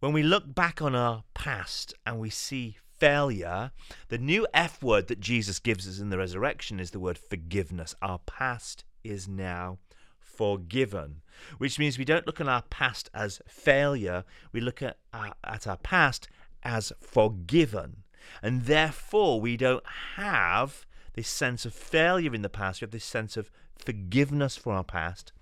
When 0.00 0.12
we 0.12 0.22
look 0.22 0.54
back 0.54 0.80
on 0.80 0.94
our 0.94 1.24
past 1.34 1.92
and 2.06 2.20
we 2.20 2.30
see 2.30 2.76
failure, 2.98 3.72
the 4.08 4.18
new 4.18 4.46
F 4.54 4.82
word 4.82 5.08
that 5.08 5.20
Jesus 5.20 5.58
gives 5.58 5.88
us 5.88 5.98
in 5.98 6.10
the 6.10 6.18
resurrection 6.18 6.78
is 6.78 6.92
the 6.92 7.00
word 7.00 7.18
forgiveness. 7.18 7.96
Our 8.00 8.20
past 8.20 8.84
is 9.02 9.26
now 9.26 9.78
forgiven, 10.20 11.22
which 11.58 11.80
means 11.80 11.98
we 11.98 12.04
don't 12.04 12.26
look 12.26 12.40
at 12.40 12.48
our 12.48 12.62
past 12.62 13.10
as 13.12 13.42
failure, 13.48 14.24
we 14.52 14.60
look 14.60 14.80
at 14.82 14.98
our, 15.12 15.32
at 15.42 15.66
our 15.66 15.78
past 15.78 16.28
as 16.62 16.92
forgiven. 17.00 18.04
And 18.40 18.62
therefore, 18.62 19.40
we 19.40 19.56
don't 19.56 19.84
have 20.14 20.86
this 21.14 21.28
sense 21.28 21.64
of 21.64 21.74
failure 21.74 22.34
in 22.34 22.42
the 22.42 22.48
past, 22.48 22.80
we 22.80 22.84
have 22.84 22.92
this 22.92 23.04
sense 23.04 23.36
of 23.36 23.50
forgiveness 23.76 24.56
for 24.56 24.72
our 24.72 24.84
past. 24.84 25.32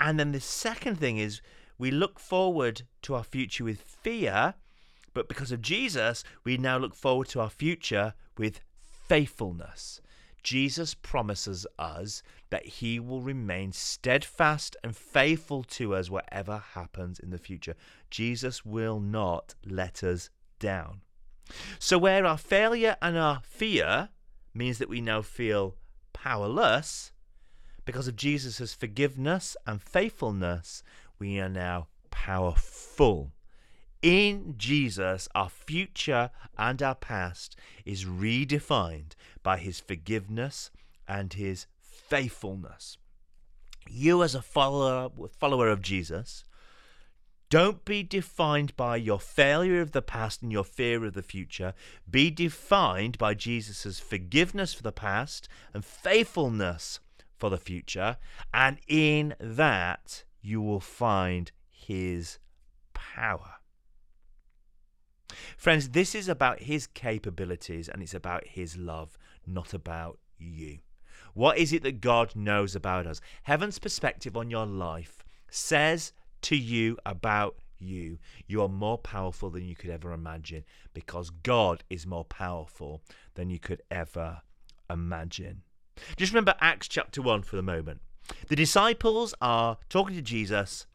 And 0.00 0.18
then 0.18 0.32
the 0.32 0.40
second 0.40 0.96
thing 0.96 1.18
is 1.18 1.40
we 1.78 1.90
look 1.90 2.18
forward 2.18 2.82
to 3.02 3.14
our 3.14 3.24
future 3.24 3.64
with 3.64 3.80
fear, 3.80 4.54
but 5.14 5.28
because 5.28 5.52
of 5.52 5.62
Jesus, 5.62 6.24
we 6.44 6.56
now 6.56 6.78
look 6.78 6.94
forward 6.94 7.28
to 7.28 7.40
our 7.40 7.50
future 7.50 8.14
with 8.36 8.60
faithfulness. 9.08 10.00
Jesus 10.42 10.94
promises 10.94 11.66
us 11.78 12.22
that 12.50 12.64
he 12.64 13.00
will 13.00 13.20
remain 13.20 13.72
steadfast 13.72 14.76
and 14.82 14.96
faithful 14.96 15.62
to 15.64 15.94
us 15.94 16.08
whatever 16.08 16.62
happens 16.74 17.18
in 17.18 17.30
the 17.30 17.38
future. 17.38 17.74
Jesus 18.10 18.64
will 18.64 19.00
not 19.00 19.54
let 19.64 20.02
us 20.02 20.30
down. 20.58 21.00
So, 21.78 21.98
where 21.98 22.24
our 22.24 22.38
failure 22.38 22.96
and 23.02 23.16
our 23.16 23.40
fear 23.42 24.10
means 24.54 24.78
that 24.78 24.88
we 24.88 25.00
now 25.00 25.22
feel 25.22 25.76
powerless, 26.12 27.12
because 27.88 28.06
of 28.06 28.16
Jesus' 28.16 28.74
forgiveness 28.74 29.56
and 29.66 29.80
faithfulness, 29.80 30.82
we 31.18 31.40
are 31.40 31.48
now 31.48 31.86
powerful. 32.10 33.32
In 34.02 34.56
Jesus, 34.58 35.26
our 35.34 35.48
future 35.48 36.30
and 36.58 36.82
our 36.82 36.94
past 36.94 37.56
is 37.86 38.04
redefined 38.04 39.12
by 39.42 39.56
his 39.56 39.80
forgiveness 39.80 40.70
and 41.08 41.32
his 41.32 41.66
faithfulness. 41.80 42.98
you 43.88 44.22
as 44.22 44.34
a 44.34 44.42
follower 44.42 45.08
follower 45.40 45.70
of 45.70 45.80
Jesus, 45.80 46.44
don't 47.48 47.86
be 47.86 48.02
defined 48.02 48.76
by 48.76 48.96
your 48.96 49.18
failure 49.18 49.80
of 49.80 49.92
the 49.92 50.02
past 50.02 50.42
and 50.42 50.52
your 50.52 50.62
fear 50.62 51.06
of 51.06 51.14
the 51.14 51.22
future. 51.22 51.72
Be 52.10 52.30
defined 52.30 53.16
by 53.16 53.32
Jesus' 53.32 53.98
forgiveness 53.98 54.74
for 54.74 54.82
the 54.82 54.92
past 54.92 55.48
and 55.72 55.82
faithfulness 55.82 57.00
for 57.38 57.50
the 57.50 57.58
future. 57.58 58.16
And 58.52 58.78
in 58.86 59.34
that, 59.40 60.24
you 60.42 60.60
will 60.60 60.80
find 60.80 61.50
his 61.70 62.38
power. 62.94 63.54
Friends, 65.56 65.90
this 65.90 66.14
is 66.14 66.28
about 66.28 66.60
his 66.60 66.86
capabilities 66.86 67.88
and 67.88 68.02
it's 68.02 68.14
about 68.14 68.46
his 68.46 68.76
love, 68.76 69.18
not 69.46 69.74
about 69.74 70.18
you. 70.38 70.78
What 71.34 71.58
is 71.58 71.72
it 71.72 71.82
that 71.82 72.00
God 72.00 72.34
knows 72.34 72.74
about 72.74 73.06
us? 73.06 73.20
Heaven's 73.44 73.78
perspective 73.78 74.36
on 74.36 74.50
your 74.50 74.66
life 74.66 75.24
says 75.50 76.12
to 76.42 76.56
you 76.56 76.96
about 77.06 77.56
you. 77.78 78.18
You 78.46 78.62
are 78.62 78.68
more 78.68 78.98
powerful 78.98 79.50
than 79.50 79.64
you 79.64 79.76
could 79.76 79.90
ever 79.90 80.12
imagine 80.12 80.64
because 80.94 81.30
God 81.30 81.84
is 81.90 82.06
more 82.06 82.24
powerful 82.24 83.02
than 83.34 83.50
you 83.50 83.58
could 83.58 83.82
ever 83.90 84.42
imagine. 84.90 85.62
Just 86.16 86.32
remember 86.32 86.54
Acts 86.60 86.88
chapter 86.88 87.22
1 87.22 87.42
for 87.42 87.56
the 87.56 87.62
moment. 87.62 88.00
The 88.48 88.56
disciples 88.56 89.34
are 89.40 89.78
talking 89.88 90.16
to 90.16 90.22
Jesus 90.22 90.86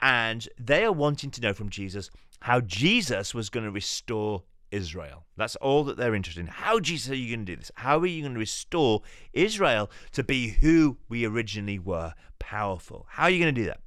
and 0.00 0.48
they 0.58 0.84
are 0.84 0.92
wanting 0.92 1.30
to 1.30 1.40
know 1.40 1.52
from 1.52 1.68
Jesus 1.68 2.10
how 2.40 2.60
Jesus 2.60 3.34
was 3.34 3.50
going 3.50 3.64
to 3.64 3.70
restore 3.70 4.42
Israel. 4.70 5.26
That's 5.36 5.54
all 5.56 5.84
that 5.84 5.96
they're 5.96 6.14
interested 6.14 6.40
in. 6.40 6.46
How, 6.48 6.80
Jesus, 6.80 7.12
are 7.12 7.16
you 7.16 7.34
going 7.36 7.46
to 7.46 7.52
do 7.52 7.56
this? 7.56 7.70
How 7.76 7.98
are 7.98 8.06
you 8.06 8.22
going 8.22 8.34
to 8.34 8.40
restore 8.40 9.02
Israel 9.32 9.90
to 10.12 10.24
be 10.24 10.48
who 10.60 10.96
we 11.08 11.24
originally 11.24 11.78
were? 11.78 12.14
Powerful. 12.38 13.06
How 13.10 13.24
are 13.24 13.30
you 13.30 13.38
going 13.38 13.54
to 13.54 13.60
do 13.60 13.66
that? 13.66 13.80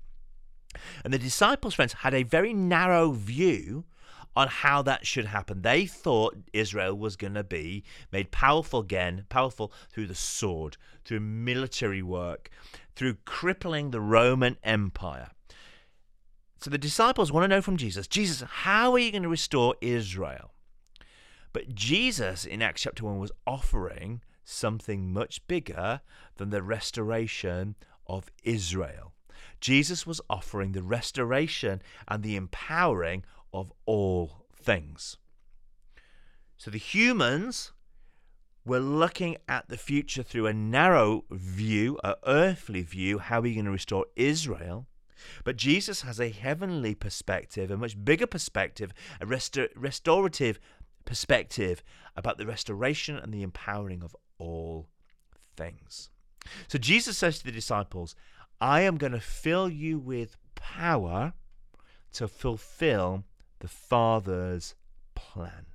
And 1.04 1.14
the 1.14 1.20
disciples, 1.20 1.74
friends, 1.74 1.94
had 1.94 2.14
a 2.14 2.24
very 2.24 2.54
narrow 2.54 3.12
view 3.12 3.86
on 4.36 4.48
how 4.48 4.82
that 4.82 5.06
should 5.06 5.26
happen. 5.26 5.62
They 5.62 5.86
thought 5.86 6.38
Israel 6.54 6.98
was 6.98 7.16
going 7.16 7.36
to 7.36 7.44
be 7.44 7.84
made 8.12 8.32
powerful 8.32 8.82
again, 8.82 9.26
powerful 9.30 9.72
through 9.90 10.08
the 10.08 10.16
sword, 10.16 10.78
through 11.04 11.22
military 11.22 12.02
work, 12.02 12.50
through 12.96 13.18
crippling 13.26 13.92
the 13.92 14.02
Roman 14.02 14.58
Empire. 14.64 15.30
So 16.60 16.70
the 16.70 16.78
disciples 16.78 17.32
want 17.32 17.44
to 17.44 17.48
know 17.48 17.62
from 17.62 17.78
Jesus, 17.78 18.08
Jesus, 18.08 18.42
how 18.48 18.92
are 18.94 19.00
you 19.00 19.12
going 19.12 19.24
to 19.24 19.30
restore 19.30 19.76
Israel? 19.82 20.52
But 21.54 21.76
Jesus 21.76 22.46
in 22.46 22.62
Acts 22.62 22.82
chapter 22.82 23.06
1 23.06 23.18
was 23.18 23.32
offering 23.48 24.22
something 24.44 25.14
much 25.14 25.46
bigger 25.48 26.02
than 26.38 26.50
the 26.50 26.62
restoration 26.62 27.76
of 28.08 28.32
Israel. 28.44 29.14
Jesus 29.62 30.06
was 30.06 30.22
offering 30.30 30.72
the 30.72 30.84
restoration 30.84 31.82
and 32.08 32.24
the 32.24 32.36
empowering 32.36 33.24
of 33.56 33.72
all 33.86 34.46
things. 34.54 35.18
So 36.58 36.72
the 36.72 36.78
humans 36.78 37.72
were 38.66 38.80
looking 38.80 39.38
at 39.48 39.70
the 39.70 39.78
future 39.78 40.24
through 40.24 40.48
a 40.48 40.54
narrow 40.54 41.24
view, 41.30 42.00
a 42.04 42.16
earthly 42.26 42.82
view, 42.82 43.20
how 43.20 43.40
are 43.40 43.42
we 43.42 43.54
going 43.54 43.66
to 43.66 43.72
restore 43.72 44.06
Israel? 44.16 44.88
But 45.44 45.58
Jesus 45.58 46.02
has 46.02 46.20
a 46.20 46.30
heavenly 46.30 46.96
perspective, 46.96 47.72
a 47.72 47.78
much 47.78 48.04
bigger 48.04 48.28
perspective, 48.28 48.92
a 49.22 49.26
restor- 49.26 49.70
restorative 49.76 50.60
perspective 51.06 51.84
about 52.16 52.38
the 52.38 52.46
restoration 52.46 53.18
and 53.18 53.34
the 53.34 53.44
empowering 53.44 54.04
of 54.04 54.16
all 54.38 54.90
things. 55.56 56.10
So 56.68 56.78
Jesus 56.78 57.18
says 57.18 57.40
to 57.40 57.46
the 57.46 57.52
disciples, 57.52 58.16
I 58.60 58.82
am 58.82 58.98
going 58.98 59.14
to 59.14 59.20
fill 59.20 59.70
you 59.70 60.00
with 60.00 60.38
power 60.56 61.34
to 62.14 62.28
fulfill 62.28 63.24
the 63.66 63.70
Father's 63.70 64.76
plan. 65.16 65.66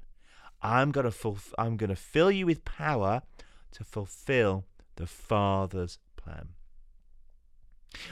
I'm 0.62 0.92
going 0.92 1.06
to 1.06 1.10
fulf- 1.10 1.52
I'm 1.58 1.76
going 1.76 1.90
to 1.90 1.96
fill 1.96 2.30
you 2.30 2.46
with 2.46 2.64
power 2.64 3.22
to 3.72 3.82
fulfill 3.82 4.64
the 4.94 5.08
Father's 5.08 5.98
plan. 6.14 6.50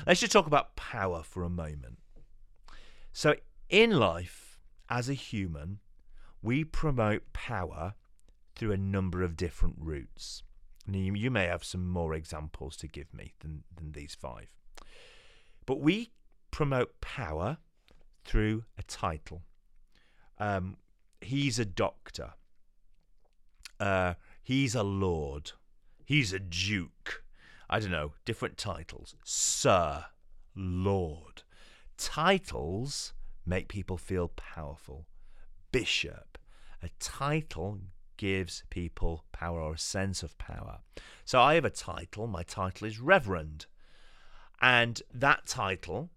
Let's 0.04 0.18
just 0.18 0.32
talk 0.32 0.49
about 0.49 0.75
power 0.75 1.23
for 1.23 1.44
a 1.44 1.49
moment. 1.49 1.99
So, 3.12 3.37
in 3.68 3.92
life, 3.92 4.58
as 4.90 5.08
a 5.08 5.14
human, 5.14 5.78
we 6.42 6.64
promote 6.64 7.32
power 7.32 7.94
through 8.56 8.73
a 8.73 8.76
number 8.76 9.23
of 9.23 9.37
different 9.37 9.76
routes. 9.78 10.42
You, 10.90 11.14
you 11.14 11.30
may 11.30 11.47
have 11.47 11.62
some 11.62 11.87
more 11.88 12.14
examples 12.14 12.76
to 12.78 12.88
give 12.88 13.14
me 13.14 13.35
than, 13.38 13.62
than 13.76 13.92
these 13.92 14.16
five. 14.16 14.49
But 15.66 15.80
we 15.80 16.11
promote 16.50 17.00
power 17.00 17.58
through 18.25 18.64
a 18.76 18.82
title. 18.82 19.42
Um, 20.38 20.76
he's 21.21 21.59
a 21.59 21.64
doctor. 21.64 22.35
Uh, 23.80 24.14
he's 24.42 24.75
a 24.75 24.83
lord. 24.83 25.52
He's 26.04 26.33
a 26.33 26.38
duke. 26.38 27.23
I 27.71 27.80
don't 27.80 27.90
know, 27.90 28.12
different 28.25 28.57
titles. 28.57 29.14
Sir, 29.25 30.07
Lord. 30.57 31.42
Titles 31.99 33.12
make 33.45 33.68
people 33.68 33.99
feel 33.99 34.28
powerful. 34.28 35.07
Bishop. 35.71 36.38
A 36.83 36.88
title 36.99 37.80
gives 38.16 38.62
people 38.71 39.25
power 39.33 39.61
or 39.61 39.75
a 39.75 39.78
sense 39.78 40.23
of 40.23 40.38
power. 40.38 40.78
So 41.25 41.40
I 41.40 41.54
have 41.54 41.64
a 41.64 41.71
title. 41.71 42.26
My 42.26 42.42
title 42.42 42.87
is 42.87 43.00
Reverend. 43.00 43.66
And 44.61 45.02
that 45.12 45.47
title, 45.47 46.11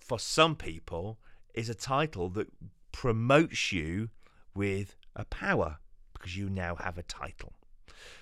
for 0.00 0.18
some 0.18 0.56
people, 0.56 1.18
is 1.54 1.68
a 1.68 1.74
title 1.74 2.28
that 2.30 2.48
promotes 2.94 3.72
you 3.72 4.08
with 4.54 4.94
a 5.16 5.24
power 5.24 5.78
because 6.12 6.36
you 6.36 6.48
now 6.48 6.76
have 6.76 6.96
a 6.96 7.02
title. 7.02 7.52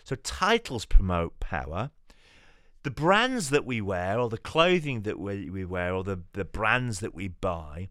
So 0.02 0.16
titles 0.16 0.86
promote 0.86 1.38
power. 1.40 1.90
The 2.82 2.90
brands 2.90 3.50
that 3.50 3.66
we 3.66 3.82
wear, 3.82 4.18
or 4.18 4.30
the 4.30 4.38
clothing 4.38 5.02
that 5.02 5.20
we, 5.20 5.50
we 5.50 5.66
wear, 5.66 5.94
or 5.94 6.02
the, 6.02 6.20
the 6.32 6.46
brands 6.46 7.00
that 7.00 7.14
we 7.14 7.28
buy, 7.28 7.90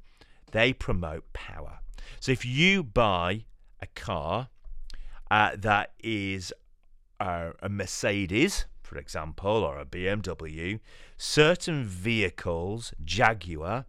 they 0.52 0.74
promote 0.74 1.32
power. 1.34 1.80
So 2.20 2.32
if 2.32 2.44
you 2.44 2.84
buy 2.84 3.46
a 3.80 3.86
car 3.86 4.50
uh, 5.30 5.52
that 5.56 5.94
is 6.04 6.52
uh, 7.20 7.52
a 7.62 7.70
Mercedes, 7.70 8.66
for 8.82 8.98
example, 8.98 9.52
or 9.52 9.80
a 9.80 9.86
BMW, 9.86 10.80
certain 11.16 11.86
vehicles, 11.86 12.92
Jaguar, 13.06 13.86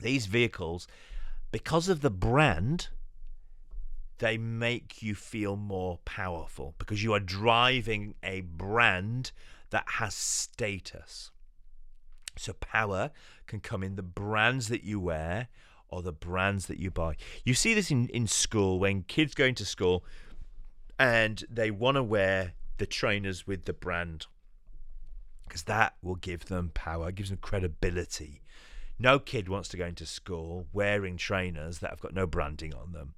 these 0.00 0.26
vehicles, 0.26 0.86
because 1.50 1.88
of 1.88 2.00
the 2.00 2.10
brand, 2.10 2.88
they 4.18 4.38
make 4.38 5.02
you 5.02 5.14
feel 5.14 5.56
more 5.56 5.98
powerful 6.04 6.74
because 6.78 7.02
you 7.02 7.12
are 7.12 7.20
driving 7.20 8.14
a 8.22 8.40
brand 8.40 9.32
that 9.70 9.84
has 9.86 10.14
status. 10.14 11.30
So, 12.38 12.52
power 12.54 13.10
can 13.46 13.60
come 13.60 13.82
in 13.82 13.96
the 13.96 14.02
brands 14.02 14.68
that 14.68 14.84
you 14.84 15.00
wear 15.00 15.48
or 15.88 16.02
the 16.02 16.12
brands 16.12 16.66
that 16.66 16.78
you 16.78 16.90
buy. 16.90 17.16
You 17.44 17.54
see 17.54 17.74
this 17.74 17.90
in, 17.90 18.08
in 18.08 18.26
school 18.26 18.78
when 18.78 19.02
kids 19.02 19.34
go 19.34 19.44
into 19.44 19.64
school 19.64 20.04
and 20.98 21.44
they 21.50 21.70
want 21.70 21.96
to 21.96 22.02
wear 22.02 22.52
the 22.78 22.86
trainers 22.86 23.46
with 23.46 23.64
the 23.64 23.72
brand 23.72 24.26
because 25.46 25.62
that 25.64 25.94
will 26.02 26.16
give 26.16 26.46
them 26.46 26.70
power, 26.74 27.12
gives 27.12 27.30
them 27.30 27.38
credibility. 27.38 28.42
No 28.98 29.18
kid 29.18 29.48
wants 29.48 29.68
to 29.70 29.76
go 29.76 29.86
into 29.86 30.06
school 30.06 30.66
wearing 30.72 31.16
trainers 31.16 31.78
that 31.78 31.90
have 31.90 32.00
got 32.00 32.14
no 32.14 32.26
branding 32.26 32.74
on 32.74 32.92
them. 32.92 33.14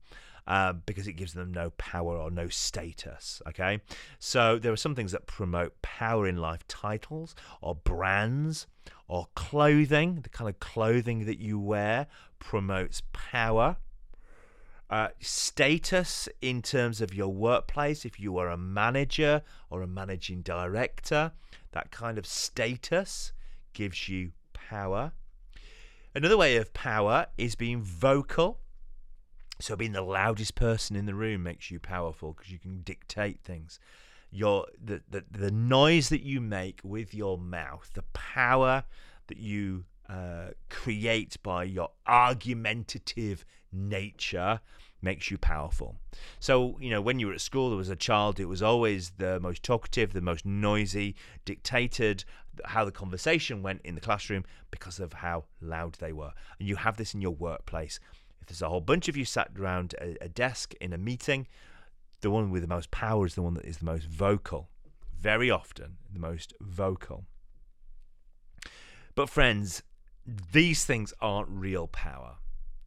Uh, 0.47 0.73
because 0.73 1.07
it 1.07 1.13
gives 1.13 1.35
them 1.35 1.53
no 1.53 1.69
power 1.77 2.17
or 2.17 2.31
no 2.31 2.49
status. 2.49 3.43
Okay, 3.47 3.83
so 4.19 4.59
there 4.59 4.73
are 4.73 4.79
some 4.79 4.95
things 4.95 5.13
that 5.13 5.27
promote 5.27 5.83
power 5.83 6.27
in 6.27 6.39
life 6.39 6.67
titles 6.69 7.35
or 7.61 7.75
brands 7.75 8.67
or 9.09 9.27
clothing. 9.35 10.21
The 10.23 10.31
kind 10.31 10.49
of 10.49 10.59
clothing 10.59 11.27
that 11.27 11.39
you 11.39 11.59
wear 11.59 12.07
promotes 12.39 13.03
power 13.13 13.77
uh, 14.91 15.09
status 15.21 16.29
in 16.41 16.63
terms 16.63 17.01
of 17.01 17.13
your 17.13 17.29
workplace, 17.29 18.05
if 18.05 18.19
you 18.19 18.39
are 18.39 18.49
a 18.49 18.57
manager 18.57 19.43
or 19.71 19.83
a 19.83 19.87
managing 19.87 20.41
director, 20.41 21.33
that 21.73 21.91
kind 21.91 22.17
of 22.17 22.27
status 22.27 23.33
gives 23.75 24.09
you 24.09 24.33
power. 24.55 25.13
Another 26.19 26.37
way 26.37 26.57
of 26.57 26.75
power 26.75 27.27
is 27.39 27.55
being 27.55 27.81
vocal. 27.81 28.59
So 29.61 29.77
being 29.77 29.93
the 29.93 30.03
loudest 30.03 30.57
person 30.57 30.97
in 30.97 31.07
the 31.07 31.15
room 31.15 31.45
makes 31.45 31.71
you 31.71 31.79
powerful 31.79 32.33
because 32.33 32.51
you 32.51 32.59
can 32.59 32.83
dictate 32.83 33.45
things. 33.45 33.79
Your 34.29 34.67
the, 34.85 35.01
the 35.09 35.25
the 35.31 35.53
noise 35.53 36.09
that 36.09 36.23
you 36.23 36.41
make 36.41 36.81
with 36.83 37.15
your 37.15 37.39
mouth, 37.39 37.93
the 37.95 38.03
power 38.15 38.83
that 39.29 39.37
you 39.37 39.85
uh, 40.09 40.49
create 40.69 41.37
by 41.43 41.65
your 41.65 41.91
argumentative 42.07 43.45
nature 43.73 44.61
makes 45.01 45.31
you 45.31 45.39
powerful. 45.39 45.97
So, 46.41 46.77
you 46.81 46.91
know, 46.91 47.01
when 47.01 47.19
you 47.19 47.29
were 47.29 47.33
at 47.33 47.41
school, 47.41 47.69
there 47.69 47.79
was 47.79 47.89
a 47.89 47.97
child 47.97 48.39
who 48.39 48.49
was 48.49 48.63
always 48.63 49.13
the 49.19 49.39
most 49.39 49.63
talkative, 49.63 50.13
the 50.13 50.21
most 50.21 50.45
noisy, 50.45 51.15
dictated 51.45 52.25
how 52.65 52.85
the 52.85 52.91
conversation 52.91 53.63
went 53.63 53.81
in 53.85 53.95
the 53.95 54.01
classroom 54.01 54.45
because 54.71 54.99
of 54.99 55.13
how 55.13 55.45
loud 55.61 55.95
they 55.95 56.13
were. 56.13 56.33
And 56.59 56.69
you 56.69 56.77
have 56.77 56.97
this 56.97 57.15
in 57.15 57.21
your 57.21 57.35
workplace. 57.35 58.01
If 58.41 58.49
there's 58.49 58.63
a 58.63 58.69
whole 58.69 58.81
bunch 58.81 59.09
of 59.09 59.17
you 59.17 59.25
sat 59.25 59.51
around 59.59 59.95
a, 60.01 60.17
a 60.25 60.29
desk 60.29 60.75
in 60.81 60.93
a 60.93 60.99
meeting, 60.99 61.47
the 62.21 62.31
one 62.31 62.51
with 62.51 62.63
the 62.63 62.69
most 62.69 62.91
power 62.91 63.27
is 63.27 63.35
the 63.37 63.43
one 63.43 63.55
that 63.55 63.65
is 63.65 63.79
the 63.79 63.85
most 63.85 64.07
vocal. 64.07 64.69
Very 65.17 65.51
often, 65.51 65.99
the 66.13 66.21
most 66.21 66.55
vocal. 66.61 67.25
But, 69.15 69.29
friends, 69.29 69.83
these 70.53 70.85
things 70.85 71.15
aren't 71.21 71.49
real 71.49 71.87
power. 71.87 72.37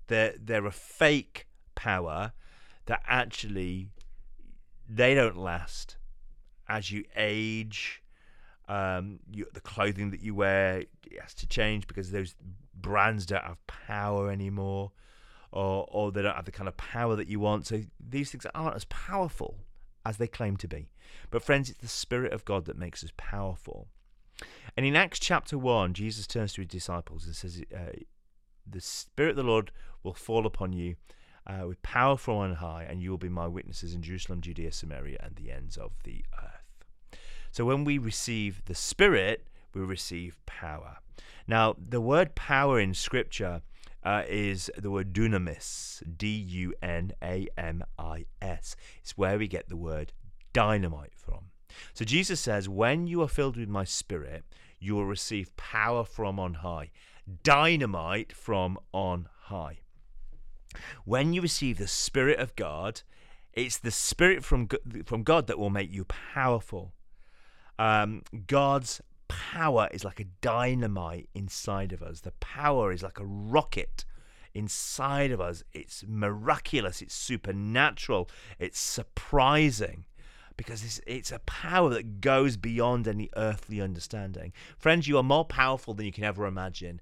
They're, 0.08 0.36
they're 0.40 0.66
a 0.66 0.72
fake 0.72 1.48
power 1.76 2.34
that 2.86 3.02
actually 3.08 3.90
they 4.88 5.16
don't 5.16 5.38
last. 5.38 5.98
As 6.68 6.92
you 6.92 7.04
age 7.16 8.02
um, 8.70 9.20
you, 9.30 9.46
the 9.54 9.60
clothing 9.60 10.12
that 10.12 10.22
you 10.22 10.36
wear 10.36 10.84
has 11.20 11.34
to 11.36 11.48
change 11.48 11.88
because 11.88 12.12
those 12.12 12.36
brands 12.74 13.26
don't 13.26 13.44
have 13.44 13.66
power 13.68 14.32
anymore 14.32 14.92
or, 15.52 15.86
or 15.90 16.12
they 16.12 16.22
don't 16.22 16.36
have 16.36 16.46
the 16.46 16.52
kind 16.52 16.70
of 16.70 16.78
power 16.78 17.16
that 17.16 17.28
you 17.28 17.40
want. 17.40 17.68
So 17.68 17.82
these 18.00 18.32
things 18.32 18.46
aren't 18.56 18.76
as 18.76 18.86
powerful 18.86 19.58
as 20.06 20.18
they 20.18 20.28
claim 20.28 20.56
to 20.58 20.68
be. 20.68 20.90
But 21.32 21.44
friends 21.44 21.70
it's 21.70 21.80
the 21.80 21.88
spirit 21.88 22.32
of 22.32 22.46
god 22.46 22.66
that 22.66 22.78
makes 22.78 23.04
us 23.04 23.12
powerful 23.18 23.90
and 24.82 24.88
in 24.88 24.96
acts 24.96 25.20
chapter 25.20 25.60
1 25.60 25.94
jesus 25.94 26.26
turns 26.26 26.54
to 26.54 26.62
his 26.62 26.68
disciples 26.68 27.28
and 27.28 27.36
says 27.36 27.62
uh, 27.72 27.92
the 28.66 28.82
spirit 28.82 29.32
of 29.32 29.36
the 29.36 29.44
lord 29.44 29.72
will 30.02 30.14
fall 30.14 30.48
upon 30.48 30.74
you 30.74 30.96
uh, 31.48 31.68
with 31.68 31.82
power 31.82 32.18
from 32.18 32.38
on 32.38 32.56
high, 32.56 32.86
and 32.88 33.02
you 33.02 33.10
will 33.10 33.18
be 33.18 33.30
my 33.30 33.48
witnesses 33.48 33.94
in 33.94 34.02
Jerusalem, 34.02 34.42
Judea, 34.42 34.72
Samaria, 34.72 35.18
and 35.22 35.36
the 35.36 35.52
ends 35.52 35.78
of 35.78 35.92
the 36.04 36.24
earth. 36.42 37.20
So 37.52 37.66
when 37.66 37.84
we 37.84 37.98
receive 37.98 38.62
the 38.66 38.76
Spirit, 38.76 39.48
we 39.74 39.82
receive 39.82 40.38
power. 40.46 40.98
Now, 41.48 41.76
the 41.78 42.02
word 42.02 42.36
power 42.36 42.80
in 42.80 42.94
Scripture 42.94 43.62
uh, 44.04 44.24
is 44.28 44.72
the 44.78 44.92
word 44.92 45.14
dunamis, 45.14 46.02
D 46.18 46.28
U 46.28 46.74
N 46.82 47.12
A 47.22 47.48
M 47.58 47.84
I 47.98 48.26
S. 48.42 48.76
It's 49.02 49.18
where 49.18 49.38
we 49.38 49.48
get 49.48 49.70
the 49.70 49.78
word 49.78 50.14
dynamite 50.54 51.14
from. 51.16 51.52
So 51.94 52.06
Jesus 52.06 52.40
says, 52.40 52.70
When 52.70 53.08
you 53.08 53.22
are 53.22 53.28
filled 53.28 53.58
with 53.58 53.70
my 53.70 53.84
Spirit, 53.84 54.44
you 54.82 54.96
will 54.96 55.06
receive 55.06 55.56
power 55.56 56.04
from 56.04 56.40
on 56.40 56.56
high, 56.56 56.92
dynamite 57.44 58.34
from 58.34 58.78
on 58.92 59.30
high. 59.44 59.80
When 61.06 61.34
you 61.34 61.42
receive 61.42 61.78
the 61.78 61.88
Spirit 61.88 62.40
of 62.40 62.56
God, 62.56 63.02
it's 63.54 63.78
the 63.78 63.92
Spirit 63.92 64.44
from 64.44 64.68
from 65.06 65.24
God 65.24 65.48
that 65.48 65.60
will 65.60 65.70
make 65.70 65.92
you 65.92 66.06
powerful. 66.06 66.94
Um, 67.78 68.24
God's 68.48 69.02
power 69.28 69.88
is 69.92 70.04
like 70.04 70.20
a 70.20 70.26
dynamite 70.42 71.30
inside 71.34 71.94
of 71.94 72.02
us. 72.02 72.22
The 72.22 72.32
power 72.32 72.92
is 72.92 73.04
like 73.04 73.20
a 73.20 73.26
rocket 73.26 74.06
inside 74.54 75.32
of 75.32 75.40
us. 75.40 75.64
It's 75.74 76.04
miraculous. 76.08 77.02
It's 77.02 77.16
supernatural. 77.16 78.30
It's 78.60 78.80
surprising 78.80 80.06
because 80.62 80.84
it's, 80.84 81.02
it's 81.08 81.32
a 81.32 81.40
power 81.40 81.90
that 81.90 82.22
goes 82.22 82.56
beyond 82.56 83.08
any 83.08 83.32
earthly 83.36 83.82
understanding. 83.82 84.54
Friends, 84.78 85.08
you 85.08 85.18
are 85.18 85.24
more 85.24 85.44
powerful 85.44 85.96
than 85.96 86.06
you 86.06 86.12
can 86.12 86.24
ever 86.24 86.46
imagine 86.46 87.02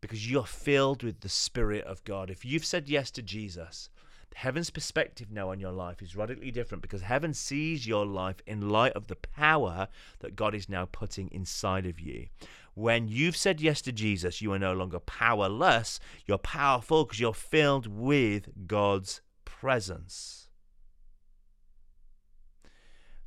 because 0.00 0.30
you're 0.30 0.46
filled 0.46 1.02
with 1.02 1.20
the 1.20 1.28
Spirit 1.28 1.84
of 1.84 2.02
God. 2.04 2.30
If 2.30 2.42
you've 2.42 2.64
said 2.64 2.88
yes 2.88 3.10
to 3.10 3.20
Jesus, 3.20 3.90
heaven's 4.34 4.70
perspective 4.70 5.30
now 5.30 5.50
on 5.50 5.60
your 5.60 5.72
life 5.72 6.00
is 6.00 6.16
radically 6.16 6.50
different 6.50 6.80
because 6.80 7.02
heaven 7.02 7.34
sees 7.34 7.86
your 7.86 8.06
life 8.06 8.40
in 8.46 8.70
light 8.70 8.94
of 8.94 9.08
the 9.08 9.16
power 9.16 9.88
that 10.20 10.34
God 10.34 10.54
is 10.54 10.66
now 10.66 10.88
putting 10.90 11.28
inside 11.30 11.84
of 11.84 12.00
you. 12.00 12.28
When 12.72 13.08
you've 13.08 13.36
said 13.36 13.60
yes 13.60 13.82
to 13.82 13.92
Jesus, 13.92 14.40
you 14.40 14.54
are 14.54 14.58
no 14.58 14.72
longer 14.72 15.00
powerless, 15.00 16.00
you're 16.24 16.38
powerful 16.38 17.04
because 17.04 17.20
you're 17.20 17.34
filled 17.34 17.86
with 17.86 18.66
God's 18.66 19.20
presence. 19.44 20.39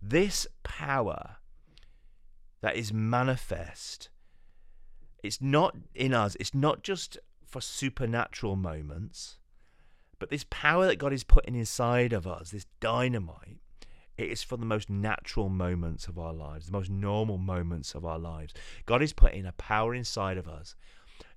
This 0.06 0.46
power 0.64 1.38
that 2.62 2.76
is 2.76 2.92
manifest 2.92 4.10
it's 5.24 5.42
not 5.42 5.76
in 5.96 6.14
us, 6.14 6.36
it's 6.40 6.54
not 6.54 6.84
just 6.84 7.18
for 7.46 7.62
supernatural 7.62 8.58
moments, 8.58 9.38
but 10.20 10.30
this 10.30 10.46
power 10.50 10.86
that 10.86 10.98
God 10.98 11.14
is 11.14 11.24
putting 11.24 11.56
inside 11.56 12.12
of 12.12 12.28
us, 12.28 12.52
this 12.52 12.66
dynamite, 12.82 13.62
it 14.18 14.30
is 14.30 14.44
for 14.44 14.58
the 14.58 14.66
most 14.66 14.90
natural 14.90 15.48
moments 15.48 16.08
of 16.08 16.20
our 16.20 16.34
lives, 16.34 16.66
the 16.66 16.74
most 16.74 16.90
normal 16.90 17.38
moments 17.38 17.96
of 17.96 18.06
our 18.06 18.20
lives. 18.20 18.54
God 18.86 19.02
is 19.02 19.14
putting 19.14 19.46
a 19.46 19.54
power 19.54 19.96
inside 19.96 20.38
of 20.38 20.48
us. 20.48 20.76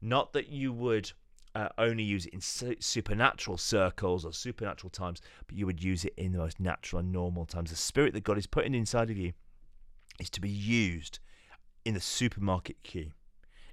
Not 0.03 0.33
that 0.33 0.49
you 0.49 0.73
would 0.73 1.13
uh, 1.57 1.69
only 1.79 2.03
use 2.03 2.27
it 2.27 2.35
in 2.35 2.41
su- 2.41 2.77
supernatural 2.81 3.57
circles 3.57 4.25
or 4.25 4.33
supernatural 4.33 4.91
times, 4.91 5.23
but 5.47 5.57
you 5.57 5.65
would 5.65 5.83
use 5.83 6.05
it 6.05 6.13
in 6.17 6.33
the 6.33 6.39
most 6.39 6.61
natural 6.61 7.01
and 7.01 7.11
normal 7.11 7.47
times. 7.47 7.71
The 7.71 7.77
spirit 7.77 8.13
that 8.13 8.25
God 8.25 8.37
is 8.37 8.47
putting 8.47 8.75
inside 8.75 9.09
of 9.11 9.17
you 9.17 9.33
is 10.21 10.29
to 10.31 10.41
be 10.41 10.51
used 10.51 11.19
in 11.85 11.95
the 11.95 12.01
supermarket 12.01 12.83
queue 12.83 13.13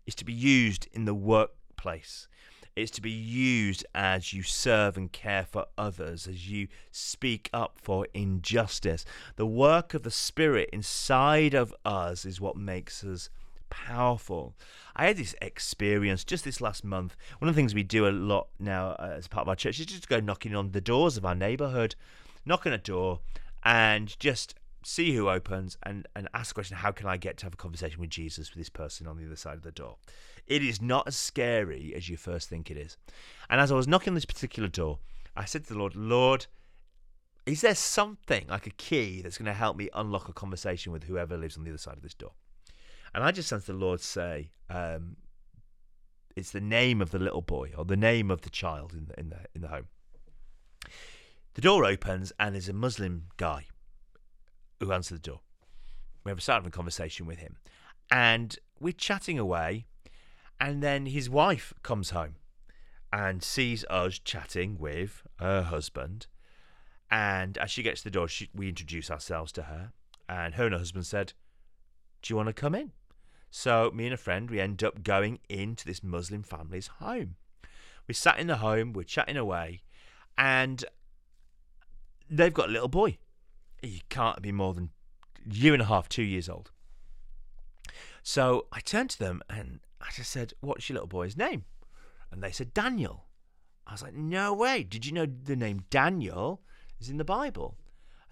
is 0.05 0.15
to 0.15 0.25
be 0.25 0.33
used 0.33 0.87
in 0.91 1.05
the 1.05 1.13
workplace. 1.13 2.27
It's 2.75 2.91
to 2.91 3.01
be 3.01 3.11
used 3.11 3.85
as 3.93 4.33
you 4.33 4.43
serve 4.43 4.97
and 4.97 5.11
care 5.11 5.45
for 5.45 5.65
others, 5.77 6.27
as 6.27 6.49
you 6.49 6.67
speak 6.91 7.49
up 7.53 7.77
for 7.81 8.07
injustice. 8.13 9.05
The 9.35 9.45
work 9.45 9.93
of 9.93 10.03
the 10.03 10.11
Spirit 10.11 10.69
inside 10.73 11.53
of 11.53 11.73
us 11.85 12.25
is 12.25 12.41
what 12.41 12.55
makes 12.55 13.03
us 13.03 13.29
powerful. 13.73 14.55
I 14.95 15.07
had 15.07 15.17
this 15.17 15.35
experience 15.41 16.23
just 16.23 16.45
this 16.45 16.61
last 16.61 16.83
month. 16.83 17.15
One 17.39 17.49
of 17.49 17.55
the 17.55 17.59
things 17.59 17.73
we 17.73 17.83
do 17.83 18.07
a 18.07 18.11
lot 18.11 18.47
now 18.59 18.89
uh, 18.91 19.15
as 19.17 19.27
part 19.27 19.45
of 19.45 19.49
our 19.49 19.55
church 19.55 19.79
is 19.79 19.87
just 19.87 20.07
go 20.07 20.19
knocking 20.19 20.55
on 20.55 20.71
the 20.71 20.81
doors 20.81 21.17
of 21.17 21.25
our 21.25 21.33
neighborhood, 21.33 21.95
knock 22.45 22.67
on 22.67 22.73
a 22.73 22.77
door, 22.77 23.19
and 23.63 24.17
just 24.19 24.55
see 24.83 25.15
who 25.15 25.29
opens 25.29 25.77
and, 25.83 26.07
and 26.15 26.27
ask 26.33 26.49
the 26.49 26.55
question 26.55 26.77
how 26.77 26.91
can 26.91 27.07
I 27.07 27.17
get 27.17 27.37
to 27.37 27.45
have 27.45 27.53
a 27.53 27.57
conversation 27.57 27.99
with 27.99 28.09
Jesus 28.09 28.51
with 28.51 28.59
this 28.59 28.69
person 28.69 29.07
on 29.07 29.17
the 29.17 29.25
other 29.25 29.35
side 29.35 29.55
of 29.55 29.63
the 29.63 29.71
door? 29.71 29.97
It 30.45 30.61
is 30.61 30.81
not 30.81 31.07
as 31.07 31.15
scary 31.15 31.93
as 31.95 32.09
you 32.09 32.17
first 32.17 32.49
think 32.49 32.69
it 32.69 32.77
is. 32.77 32.97
And 33.49 33.59
as 33.59 33.71
I 33.71 33.75
was 33.75 33.87
knocking 33.87 34.11
on 34.11 34.15
this 34.15 34.25
particular 34.25 34.69
door, 34.69 34.99
I 35.35 35.45
said 35.45 35.63
to 35.63 35.73
the 35.73 35.79
Lord, 35.79 35.95
Lord, 35.95 36.45
is 37.45 37.61
there 37.61 37.75
something 37.75 38.45
like 38.47 38.67
a 38.67 38.71
key 38.71 39.21
that's 39.21 39.37
going 39.37 39.47
to 39.47 39.53
help 39.53 39.77
me 39.77 39.89
unlock 39.93 40.29
a 40.29 40.33
conversation 40.33 40.91
with 40.91 41.05
whoever 41.05 41.37
lives 41.37 41.57
on 41.57 41.63
the 41.63 41.71
other 41.71 41.77
side 41.77 41.97
of 41.97 42.03
this 42.03 42.13
door? 42.13 42.33
And 43.13 43.23
I 43.23 43.31
just 43.31 43.49
sensed 43.49 43.67
the 43.67 43.73
Lord 43.73 44.01
say, 44.01 44.51
um, 44.69 45.17
it's 46.35 46.51
the 46.51 46.61
name 46.61 47.01
of 47.01 47.11
the 47.11 47.19
little 47.19 47.41
boy 47.41 47.71
or 47.77 47.85
the 47.85 47.95
name 47.95 48.31
of 48.31 48.41
the 48.41 48.49
child 48.49 48.93
in 48.93 49.05
the, 49.05 49.19
in 49.19 49.29
the, 49.29 49.39
in 49.53 49.61
the 49.61 49.67
home. 49.67 49.87
The 51.53 51.61
door 51.61 51.85
opens 51.85 52.33
and 52.39 52.55
there's 52.55 52.69
a 52.69 52.73
Muslim 52.73 53.25
guy 53.37 53.67
who 54.79 54.91
answers 54.91 55.19
the 55.19 55.29
door. 55.29 55.41
We 56.23 56.31
have 56.31 56.39
a 56.39 56.41
start 56.41 56.61
of 56.61 56.67
a 56.67 56.71
conversation 56.71 57.25
with 57.25 57.39
him, 57.39 57.57
and 58.09 58.57
we're 58.79 58.93
chatting 58.93 59.37
away, 59.37 59.85
and 60.59 60.81
then 60.81 61.05
his 61.05 61.29
wife 61.29 61.73
comes 61.83 62.11
home 62.11 62.35
and 63.11 63.43
sees 63.43 63.83
us 63.89 64.19
chatting 64.19 64.77
with 64.79 65.23
her 65.39 65.63
husband. 65.63 66.27
And 67.11 67.57
as 67.57 67.71
she 67.71 67.83
gets 67.83 68.01
to 68.01 68.05
the 68.05 68.11
door, 68.11 68.27
she, 68.29 68.49
we 68.55 68.69
introduce 68.69 69.11
ourselves 69.11 69.51
to 69.53 69.63
her, 69.63 69.91
and 70.29 70.55
her 70.55 70.65
and 70.65 70.73
her 70.73 70.79
husband 70.79 71.05
said, 71.05 71.33
"Do 72.21 72.31
you 72.31 72.37
want 72.37 72.47
to 72.47 72.53
come 72.53 72.73
in?" 72.73 72.93
So 73.55 73.91
me 73.93 74.05
and 74.05 74.13
a 74.15 74.17
friend, 74.17 74.49
we 74.49 74.59
end 74.59 74.83
up 74.83 75.03
going 75.03 75.37
into 75.47 75.85
this 75.85 76.01
Muslim 76.01 76.41
family's 76.41 76.87
home. 76.87 77.35
We 78.07 78.15
sat 78.15 78.39
in 78.39 78.47
the 78.47 78.57
home, 78.57 78.93
we're 78.93 79.03
chatting 79.03 79.37
away, 79.37 79.83
and 80.35 80.83
they've 82.27 82.51
got 82.51 82.69
a 82.69 82.71
little 82.71 82.87
boy 82.87 83.19
he 83.83 84.01
can't 84.09 84.41
be 84.41 84.51
more 84.51 84.73
than 84.73 84.89
year 85.45 85.73
and 85.73 85.83
a 85.83 85.85
half, 85.85 86.09
two 86.09 86.23
years 86.23 86.49
old. 86.49 86.71
So 88.23 88.65
I 88.71 88.79
turned 88.79 89.11
to 89.11 89.19
them 89.19 89.43
and 89.47 89.81
I 90.01 90.07
just 90.15 90.31
said, 90.31 90.53
What's 90.61 90.89
your 90.89 90.95
little 90.95 91.07
boy's 91.07 91.37
name? 91.37 91.65
And 92.31 92.41
they 92.41 92.51
said, 92.51 92.73
Daniel. 92.73 93.25
I 93.85 93.91
was 93.91 94.01
like, 94.01 94.15
No 94.15 94.51
way. 94.53 94.81
Did 94.81 95.05
you 95.05 95.11
know 95.11 95.27
the 95.27 95.55
name 95.55 95.83
Daniel 95.91 96.61
is 96.99 97.07
in 97.07 97.17
the 97.17 97.23
Bible? 97.23 97.77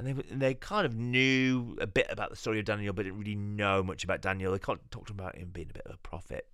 And 0.01 0.17
they, 0.17 0.35
they 0.35 0.53
kind 0.55 0.87
of 0.87 0.95
knew 0.95 1.77
a 1.79 1.85
bit 1.85 2.07
about 2.09 2.31
the 2.31 2.35
story 2.35 2.57
of 2.57 2.65
Daniel, 2.65 2.91
but 2.91 3.03
didn't 3.03 3.19
really 3.19 3.35
know 3.35 3.83
much 3.83 4.03
about 4.03 4.19
Daniel. 4.19 4.51
They 4.51 4.57
talked 4.57 5.11
about 5.11 5.35
him 5.35 5.49
being 5.53 5.69
a 5.69 5.73
bit 5.73 5.85
of 5.85 5.93
a 5.93 5.97
prophet. 5.97 6.47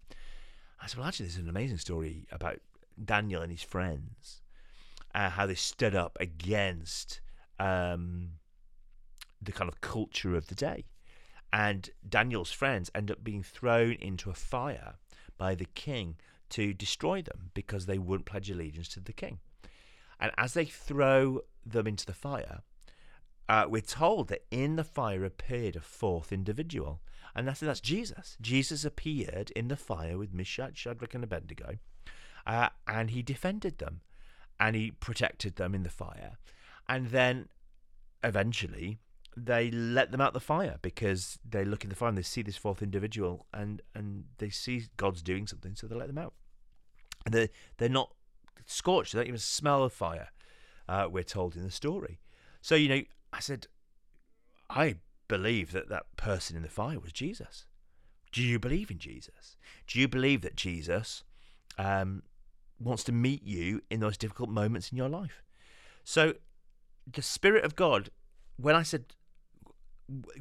I 0.81 0.87
said, 0.87 0.97
Well, 0.97 1.07
actually, 1.07 1.27
there's 1.27 1.37
an 1.37 1.47
amazing 1.47 1.77
story 1.77 2.27
about 2.29 2.59
Daniel 3.01 3.41
and 3.41 3.49
his 3.49 3.63
friends, 3.63 4.41
uh, 5.15 5.29
how 5.29 5.45
they 5.45 5.55
stood 5.55 5.95
up 5.95 6.17
against 6.19 7.21
um, 7.57 8.31
the 9.41 9.53
kind 9.53 9.69
of 9.69 9.79
culture 9.79 10.35
of 10.35 10.47
the 10.47 10.55
day. 10.55 10.83
And 11.53 11.89
Daniel's 12.07 12.51
friends 12.51 12.91
end 12.93 13.09
up 13.09 13.23
being 13.23 13.43
thrown 13.43 13.93
into 13.93 14.29
a 14.29 14.33
fire 14.33 14.95
by 15.37 15.55
the 15.55 15.67
king 15.73 16.17
to 16.49 16.73
destroy 16.73 17.21
them 17.21 17.51
because 17.53 17.85
they 17.85 17.97
wouldn't 17.97 18.25
pledge 18.25 18.51
allegiance 18.51 18.89
to 18.89 18.99
the 18.99 19.13
king. 19.13 19.39
And 20.19 20.33
as 20.37 20.53
they 20.53 20.65
throw 20.65 21.39
them 21.65 21.87
into 21.87 22.05
the 22.05 22.13
fire, 22.13 22.61
uh, 23.49 23.65
we're 23.67 23.81
told 23.81 24.27
that 24.27 24.45
in 24.51 24.75
the 24.75 24.83
fire 24.83 25.23
appeared 25.23 25.75
a 25.75 25.81
fourth 25.81 26.31
individual. 26.31 27.01
And 27.35 27.47
that's, 27.47 27.59
that's 27.59 27.79
Jesus. 27.79 28.35
Jesus 28.41 28.83
appeared 28.83 29.51
in 29.51 29.67
the 29.67 29.77
fire 29.77 30.17
with 30.17 30.33
Meshach, 30.33 30.77
Shadrach, 30.77 31.13
and 31.13 31.23
Abednego, 31.23 31.77
uh, 32.45 32.69
and 32.87 33.11
he 33.11 33.21
defended 33.21 33.77
them 33.77 34.01
and 34.59 34.75
he 34.75 34.91
protected 34.91 35.55
them 35.55 35.75
in 35.75 35.83
the 35.83 35.89
fire. 35.89 36.37
And 36.89 37.07
then 37.07 37.49
eventually 38.23 38.99
they 39.35 39.69
let 39.69 40.11
them 40.11 40.19
out 40.19 40.33
the 40.33 40.39
fire 40.39 40.77
because 40.81 41.37
they 41.47 41.63
look 41.63 41.83
in 41.83 41.89
the 41.89 41.95
fire 41.95 42.09
and 42.09 42.17
they 42.17 42.23
see 42.23 42.41
this 42.41 42.57
fourth 42.57 42.81
individual 42.81 43.45
and, 43.53 43.83
and 43.93 44.23
they 44.39 44.49
see 44.49 44.85
God's 44.97 45.21
doing 45.21 45.45
something, 45.45 45.75
so 45.75 45.85
they 45.85 45.95
let 45.95 46.07
them 46.07 46.17
out. 46.17 46.33
And 47.25 47.33
they're, 47.33 47.49
they're 47.77 47.89
not 47.89 48.13
scorched, 48.65 49.13
they 49.13 49.19
don't 49.19 49.27
even 49.27 49.39
smell 49.39 49.83
of 49.83 49.93
fire, 49.93 50.29
uh, 50.89 51.07
we're 51.11 51.23
told 51.23 51.55
in 51.55 51.63
the 51.63 51.71
story. 51.71 52.19
So, 52.61 52.73
you 52.73 52.89
know, 52.89 53.01
I 53.31 53.39
said, 53.39 53.67
I 54.69 54.95
believe 55.27 55.71
that 55.71 55.89
that 55.89 56.15
person 56.15 56.55
in 56.55 56.63
the 56.63 56.69
fire 56.69 56.99
was 56.99 57.11
Jesus. 57.11 57.65
Do 58.31 58.41
you 58.41 58.59
believe 58.59 58.91
in 58.91 58.99
Jesus? 58.99 59.57
Do 59.87 59.99
you 59.99 60.07
believe 60.07 60.41
that 60.41 60.55
Jesus 60.55 61.23
um, 61.77 62.23
wants 62.79 63.03
to 63.05 63.11
meet 63.11 63.43
you 63.43 63.81
in 63.89 63.99
those 63.99 64.17
difficult 64.17 64.49
moments 64.49 64.91
in 64.91 64.97
your 64.97 65.09
life? 65.09 65.43
So, 66.03 66.33
the 67.11 67.21
Spirit 67.21 67.63
of 67.63 67.75
God, 67.75 68.09
when 68.57 68.75
I 68.75 68.83
said, 68.83 69.05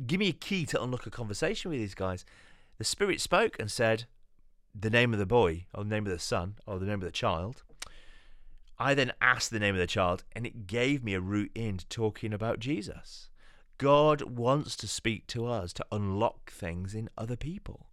give 0.06 0.18
me 0.18 0.28
a 0.28 0.32
key 0.32 0.66
to 0.66 0.82
unlock 0.82 1.06
a 1.06 1.10
conversation 1.10 1.70
with 1.70 1.80
these 1.80 1.94
guys, 1.94 2.24
the 2.78 2.84
Spirit 2.84 3.20
spoke 3.20 3.56
and 3.58 3.70
said, 3.70 4.06
the 4.78 4.90
name 4.90 5.12
of 5.12 5.18
the 5.18 5.26
boy, 5.26 5.66
or 5.72 5.84
the 5.84 5.90
name 5.90 6.06
of 6.06 6.12
the 6.12 6.18
son, 6.18 6.56
or 6.66 6.78
the 6.78 6.86
name 6.86 6.94
of 6.94 7.00
the 7.00 7.10
child. 7.10 7.62
I 8.78 8.94
then 8.94 9.12
asked 9.20 9.50
the 9.50 9.58
name 9.58 9.74
of 9.74 9.80
the 9.80 9.86
child, 9.86 10.24
and 10.32 10.46
it 10.46 10.66
gave 10.66 11.02
me 11.02 11.14
a 11.14 11.20
route 11.20 11.52
into 11.54 11.86
talking 11.86 12.32
about 12.32 12.60
Jesus. 12.60 13.30
God 13.78 14.22
wants 14.22 14.76
to 14.76 14.88
speak 14.88 15.26
to 15.28 15.46
us 15.46 15.72
to 15.74 15.86
unlock 15.92 16.50
things 16.50 16.94
in 16.94 17.10
other 17.16 17.36
people. 17.36 17.90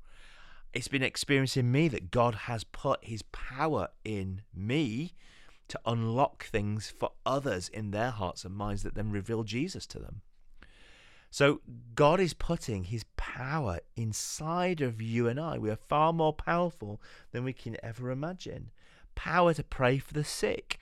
It's 0.74 0.88
been 0.88 1.04
experiencing 1.04 1.72
me 1.72 1.88
that 1.90 2.12
God 2.12 2.36
has 2.36 2.64
put 2.64 3.04
his 3.06 3.22
power 3.22 3.90
in 4.04 4.42
me 4.54 5.14
to 5.68 5.80
unlock 5.86 6.46
things 6.46 6.90
for 6.90 7.12
others 7.26 7.70
in 7.70 7.92
their 7.92 8.10
hearts 8.10 8.44
and 8.44 8.56
minds 8.56 8.84
that 8.84 8.96
then 8.96 9.12
reveal 9.12 9.44
Jesus 9.44 9.86
to 9.88 10.00
them. 10.00 10.22
So 11.30 11.62
God 11.96 12.20
is 12.20 12.34
putting 12.34 12.84
his 12.86 13.06
power 13.18 13.80
inside 13.96 14.82
of 14.82 15.02
you 15.02 15.28
and 15.28 15.40
I. 15.40 15.58
We 15.58 15.72
are 15.72 15.76
far 15.76 16.14
more 16.14 16.34
powerful 16.34 17.02
than 17.32 17.44
we 17.44 17.54
can 17.54 17.78
ever 17.82 18.12
imagine. 18.12 18.72
Power 19.16 19.54
to 19.54 19.64
pray 19.64 19.98
for 19.98 20.14
the 20.14 20.24
sick, 20.24 20.80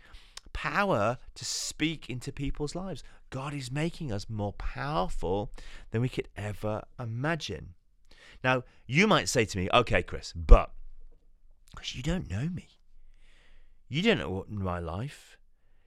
power 0.53 1.17
to 1.35 1.45
speak 1.45 2.09
into 2.09 2.31
people's 2.31 2.75
lives. 2.75 3.03
God 3.29 3.53
is 3.53 3.71
making 3.71 4.11
us 4.11 4.29
more 4.29 4.53
powerful 4.53 5.51
than 5.91 6.01
we 6.01 6.09
could 6.09 6.27
ever 6.35 6.83
imagine. 6.99 7.73
Now, 8.43 8.63
you 8.87 9.07
might 9.07 9.29
say 9.29 9.45
to 9.45 9.57
me, 9.57 9.69
okay, 9.73 10.03
Chris, 10.03 10.33
but 10.33 10.71
because 11.71 11.95
you 11.95 12.03
don't 12.03 12.29
know 12.29 12.49
me, 12.49 12.67
you 13.87 14.01
don't 14.01 14.17
know 14.17 14.29
what 14.29 14.49
my 14.49 14.79
life, 14.79 15.37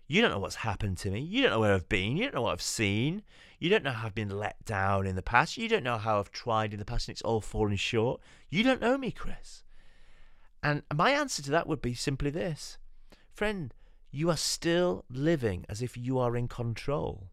you 0.07 0.21
don't 0.23 0.31
know 0.31 0.39
what's 0.39 0.57
happened 0.57 0.99
to 0.99 1.11
me, 1.11 1.21
you 1.21 1.43
don't 1.43 1.51
know 1.51 1.61
where 1.61 1.75
I've 1.75 1.89
been, 1.89 2.17
you 2.17 2.25
don't 2.25 2.35
know 2.35 2.43
what 2.43 2.53
I've 2.53 2.63
seen, 2.63 3.23
you 3.59 3.69
don't 3.71 3.83
know 3.83 3.91
how 3.91 4.07
I've 4.07 4.15
been 4.15 4.39
let 4.39 4.65
down 4.65 5.07
in 5.07 5.17
the 5.17 5.23
past, 5.23 5.57
you 5.57 5.69
don't 5.69 5.83
know 5.83 5.99
how 5.99 6.19
I've 6.19 6.31
tried 6.31 6.73
in 6.73 6.79
the 6.79 6.85
past 6.85 7.09
and 7.09 7.15
it's 7.15 7.23
all 7.23 7.41
fallen 7.41 7.77
short. 7.77 8.21
You 8.51 8.63
don't 8.63 8.81
know 8.81 8.97
me, 8.97 9.11
Chris. 9.11 9.64
And 10.65 10.83
my 10.95 11.11
answer 11.11 11.43
to 11.43 11.51
that 11.51 11.67
would 11.67 11.83
be 11.83 11.93
simply 11.93 12.31
this 12.31 12.79
Friend, 13.35 13.73
you 14.11 14.31
are 14.31 14.37
still 14.37 15.05
living 15.11 15.67
as 15.69 15.83
if 15.83 15.95
you 15.95 16.19
are 16.19 16.37
in 16.37 16.49
control. 16.49 17.29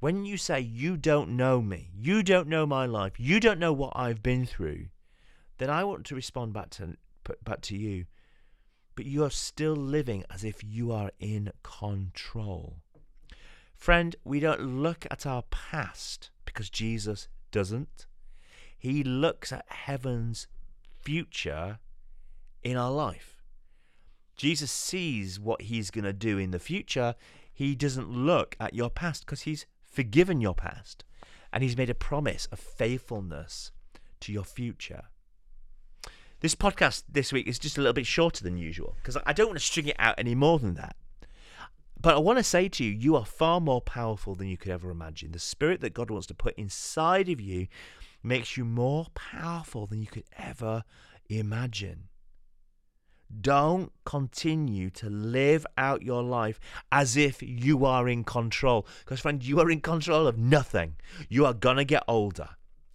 When 0.00 0.26
you 0.26 0.36
say 0.36 0.60
you 0.60 0.98
don't 0.98 1.30
know 1.30 1.62
me, 1.62 1.90
you 1.94 2.22
don't 2.22 2.48
know 2.48 2.66
my 2.66 2.84
life, 2.84 3.18
you 3.18 3.40
don't 3.40 3.58
know 3.58 3.72
what 3.72 3.94
I've 3.96 4.22
been 4.22 4.44
through, 4.44 4.86
then 5.56 5.70
I 5.70 5.84
want 5.84 6.04
to 6.06 6.14
respond 6.14 6.52
back 6.52 6.70
to 6.70 6.96
back 7.42 7.62
to 7.62 7.76
you. 7.76 8.04
But 8.96 9.06
you 9.06 9.24
are 9.24 9.30
still 9.30 9.74
living 9.74 10.24
as 10.28 10.44
if 10.44 10.62
you 10.62 10.92
are 10.92 11.10
in 11.18 11.52
control. 11.62 12.82
Friend, 13.74 14.14
we 14.24 14.40
don't 14.40 14.82
look 14.82 15.06
at 15.10 15.24
our 15.24 15.42
past 15.50 16.30
because 16.44 16.68
Jesus 16.68 17.28
doesn't. 17.50 18.06
He 18.76 19.02
looks 19.02 19.52
at 19.52 19.64
heaven's 19.68 20.48
future 20.98 21.78
in 22.62 22.76
our 22.76 22.90
life. 22.90 23.42
Jesus 24.36 24.70
sees 24.70 25.38
what 25.38 25.62
he's 25.62 25.90
going 25.90 26.04
to 26.04 26.12
do 26.12 26.38
in 26.38 26.50
the 26.50 26.58
future. 26.58 27.14
He 27.52 27.74
doesn't 27.74 28.10
look 28.10 28.56
at 28.58 28.74
your 28.74 28.90
past 28.90 29.26
because 29.26 29.42
he's 29.42 29.66
forgiven 29.82 30.40
your 30.40 30.54
past 30.54 31.04
and 31.52 31.62
he's 31.62 31.76
made 31.76 31.90
a 31.90 31.94
promise 31.94 32.46
of 32.50 32.58
faithfulness 32.58 33.72
to 34.20 34.32
your 34.32 34.44
future. 34.44 35.02
This 36.40 36.54
podcast 36.54 37.04
this 37.08 37.32
week 37.32 37.46
is 37.46 37.58
just 37.58 37.78
a 37.78 37.80
little 37.80 37.92
bit 37.92 38.06
shorter 38.06 38.42
than 38.42 38.56
usual 38.56 38.96
because 38.96 39.16
I 39.24 39.32
don't 39.32 39.46
want 39.46 39.58
to 39.58 39.64
string 39.64 39.86
it 39.86 39.96
out 39.98 40.16
any 40.18 40.34
more 40.34 40.58
than 40.58 40.74
that. 40.74 40.96
But 42.00 42.16
I 42.16 42.18
want 42.18 42.38
to 42.38 42.42
say 42.42 42.68
to 42.68 42.84
you, 42.84 42.90
you 42.90 43.14
are 43.14 43.24
far 43.24 43.60
more 43.60 43.80
powerful 43.80 44.34
than 44.34 44.48
you 44.48 44.56
could 44.56 44.72
ever 44.72 44.90
imagine. 44.90 45.30
The 45.30 45.38
spirit 45.38 45.80
that 45.82 45.94
God 45.94 46.10
wants 46.10 46.26
to 46.28 46.34
put 46.34 46.54
inside 46.56 47.28
of 47.28 47.40
you 47.40 47.68
makes 48.24 48.56
you 48.56 48.64
more 48.64 49.06
powerful 49.14 49.86
than 49.86 50.00
you 50.00 50.08
could 50.08 50.24
ever 50.36 50.82
imagine. 51.28 52.08
Don't 53.40 53.92
continue 54.04 54.90
to 54.90 55.08
live 55.08 55.66
out 55.78 56.02
your 56.02 56.22
life 56.22 56.60
as 56.90 57.16
if 57.16 57.42
you 57.42 57.84
are 57.84 58.08
in 58.08 58.24
control. 58.24 58.86
Because, 59.04 59.20
friend, 59.20 59.44
you 59.44 59.60
are 59.60 59.70
in 59.70 59.80
control 59.80 60.26
of 60.26 60.38
nothing. 60.38 60.96
You 61.28 61.46
are 61.46 61.54
going 61.54 61.76
to 61.78 61.84
get 61.84 62.04
older, 62.06 62.50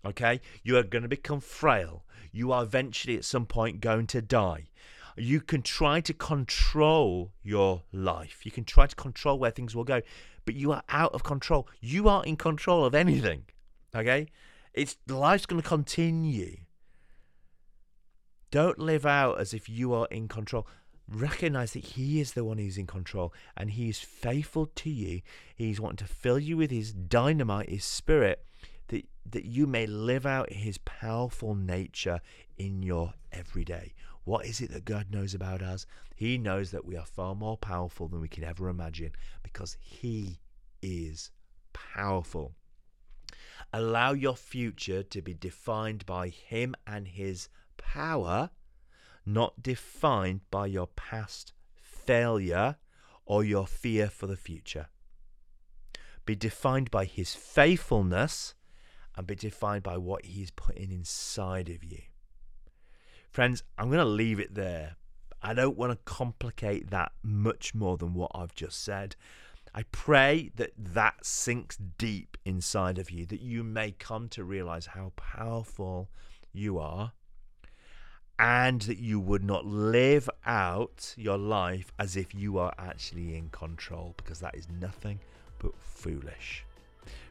okay? 0.05 0.41
You 0.63 0.77
are 0.77 0.83
going 0.83 1.01
to 1.03 1.07
become 1.09 1.39
frail. 1.39 2.05
You 2.31 2.51
are 2.51 2.63
eventually, 2.63 3.17
at 3.17 3.25
some 3.25 3.45
point, 3.45 3.81
going 3.81 4.07
to 4.07 4.21
die. 4.21 4.65
You 5.17 5.41
can 5.41 5.63
try 5.63 6.01
to 6.01 6.13
control 6.13 7.31
your 7.41 7.81
life, 7.91 8.45
you 8.45 8.51
can 8.51 8.63
try 8.63 8.85
to 8.85 8.95
control 8.95 9.39
where 9.39 9.49
things 9.49 9.75
will 9.75 9.83
go, 9.83 10.01
but 10.45 10.53
you 10.53 10.71
are 10.71 10.83
out 10.89 11.13
of 11.13 11.23
control. 11.23 11.67
You 11.81 12.07
aren't 12.07 12.27
in 12.27 12.35
control 12.35 12.85
of 12.85 12.93
anything, 12.93 13.45
okay? 13.95 14.27
It's 14.75 14.95
life's 15.07 15.47
going 15.47 15.59
to 15.59 15.67
continue. 15.67 16.57
Don't 18.49 18.79
live 18.79 19.05
out 19.05 19.39
as 19.39 19.53
if 19.53 19.67
you 19.67 19.93
are 19.93 20.07
in 20.09 20.27
control. 20.27 20.67
Recognize 21.09 21.73
that 21.73 21.83
He 21.83 22.19
is 22.19 22.33
the 22.33 22.43
one 22.43 22.57
who's 22.57 22.77
in 22.77 22.87
control 22.87 23.33
and 23.55 23.71
He 23.71 23.89
is 23.89 23.99
faithful 23.99 24.67
to 24.75 24.89
you. 24.89 25.21
He's 25.55 25.81
wanting 25.81 26.05
to 26.07 26.13
fill 26.13 26.39
you 26.39 26.57
with 26.57 26.71
His 26.71 26.93
dynamite, 26.93 27.69
His 27.69 27.85
spirit, 27.85 28.43
that, 28.87 29.05
that 29.29 29.45
you 29.45 29.67
may 29.67 29.85
live 29.85 30.25
out 30.25 30.51
His 30.51 30.77
powerful 30.79 31.55
nature 31.55 32.21
in 32.57 32.83
your 32.83 33.13
everyday. 33.31 33.93
What 34.23 34.45
is 34.45 34.59
it 34.59 34.71
that 34.71 34.85
God 34.85 35.07
knows 35.11 35.33
about 35.33 35.61
us? 35.61 35.85
He 36.15 36.37
knows 36.37 36.71
that 36.71 36.85
we 36.85 36.97
are 36.97 37.05
far 37.05 37.35
more 37.35 37.57
powerful 37.57 38.07
than 38.07 38.19
we 38.19 38.27
can 38.27 38.43
ever 38.43 38.67
imagine 38.67 39.11
because 39.43 39.77
He 39.79 40.39
is 40.81 41.31
powerful. 41.73 42.53
Allow 43.71 44.13
your 44.13 44.35
future 44.35 45.03
to 45.03 45.21
be 45.21 45.33
defined 45.33 46.05
by 46.05 46.29
Him 46.29 46.75
and 46.85 47.07
His 47.07 47.49
power, 47.77 48.49
not 49.25 49.61
defined 49.61 50.41
by 50.51 50.67
your 50.67 50.87
past 50.87 51.53
failure 51.81 52.77
or 53.25 53.43
your 53.43 53.67
fear 53.67 54.09
for 54.09 54.27
the 54.27 54.37
future. 54.37 54.87
Be 56.25 56.35
defined 56.35 56.91
by 56.91 57.05
his 57.05 57.35
faithfulness 57.35 58.53
and 59.15 59.25
be 59.27 59.35
defined 59.35 59.83
by 59.83 59.97
what 59.97 60.25
he's 60.25 60.51
putting 60.51 60.91
inside 60.91 61.69
of 61.69 61.83
you. 61.83 62.01
Friends, 63.29 63.63
I'm 63.77 63.87
going 63.87 63.99
to 63.99 64.05
leave 64.05 64.39
it 64.39 64.55
there. 64.55 64.95
I 65.41 65.53
don't 65.53 65.77
want 65.77 65.91
to 65.91 65.99
complicate 66.05 66.89
that 66.89 67.11
much 67.23 67.75
more 67.75 67.97
than 67.97 68.13
what 68.13 68.31
I've 68.33 68.55
just 68.55 68.83
said. 68.83 69.15
I 69.73 69.83
pray 69.91 70.51
that 70.55 70.71
that 70.77 71.25
sinks 71.25 71.77
deep 71.77 72.37
inside 72.45 72.97
of 72.97 73.11
you, 73.11 73.25
that 73.27 73.41
you 73.41 73.63
may 73.63 73.91
come 73.91 74.27
to 74.29 74.43
realize 74.43 74.87
how 74.87 75.13
powerful 75.15 76.09
you 76.51 76.79
are 76.79 77.11
and 78.39 78.81
that 78.81 78.99
you 78.99 79.19
would 79.19 79.43
not 79.43 79.65
live 79.65 80.29
out 80.45 81.13
your 81.17 81.37
life 81.37 81.91
as 81.97 82.15
if 82.15 82.35
you 82.35 82.57
are 82.57 82.73
actually 82.77 83.35
in 83.35 83.49
control, 83.49 84.13
because 84.17 84.39
that 84.39 84.55
is 84.55 84.67
nothing 84.79 85.19
but 85.59 85.71
foolish. 85.79 86.63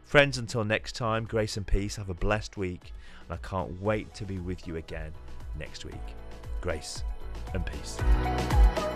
Friends, 0.02 0.38
until 0.38 0.64
next 0.64 0.94
time, 0.94 1.24
grace 1.24 1.56
and 1.56 1.66
peace. 1.66 1.96
Have 1.96 2.08
a 2.08 2.14
blessed 2.14 2.56
week, 2.56 2.92
and 3.28 3.38
I 3.38 3.48
can't 3.48 3.80
wait 3.82 4.14
to 4.14 4.24
be 4.24 4.38
with 4.38 4.66
you 4.66 4.76
again 4.76 5.12
next 5.58 5.84
week. 5.84 5.94
Grace 6.60 7.02
and 7.54 7.64
peace. 7.66 8.95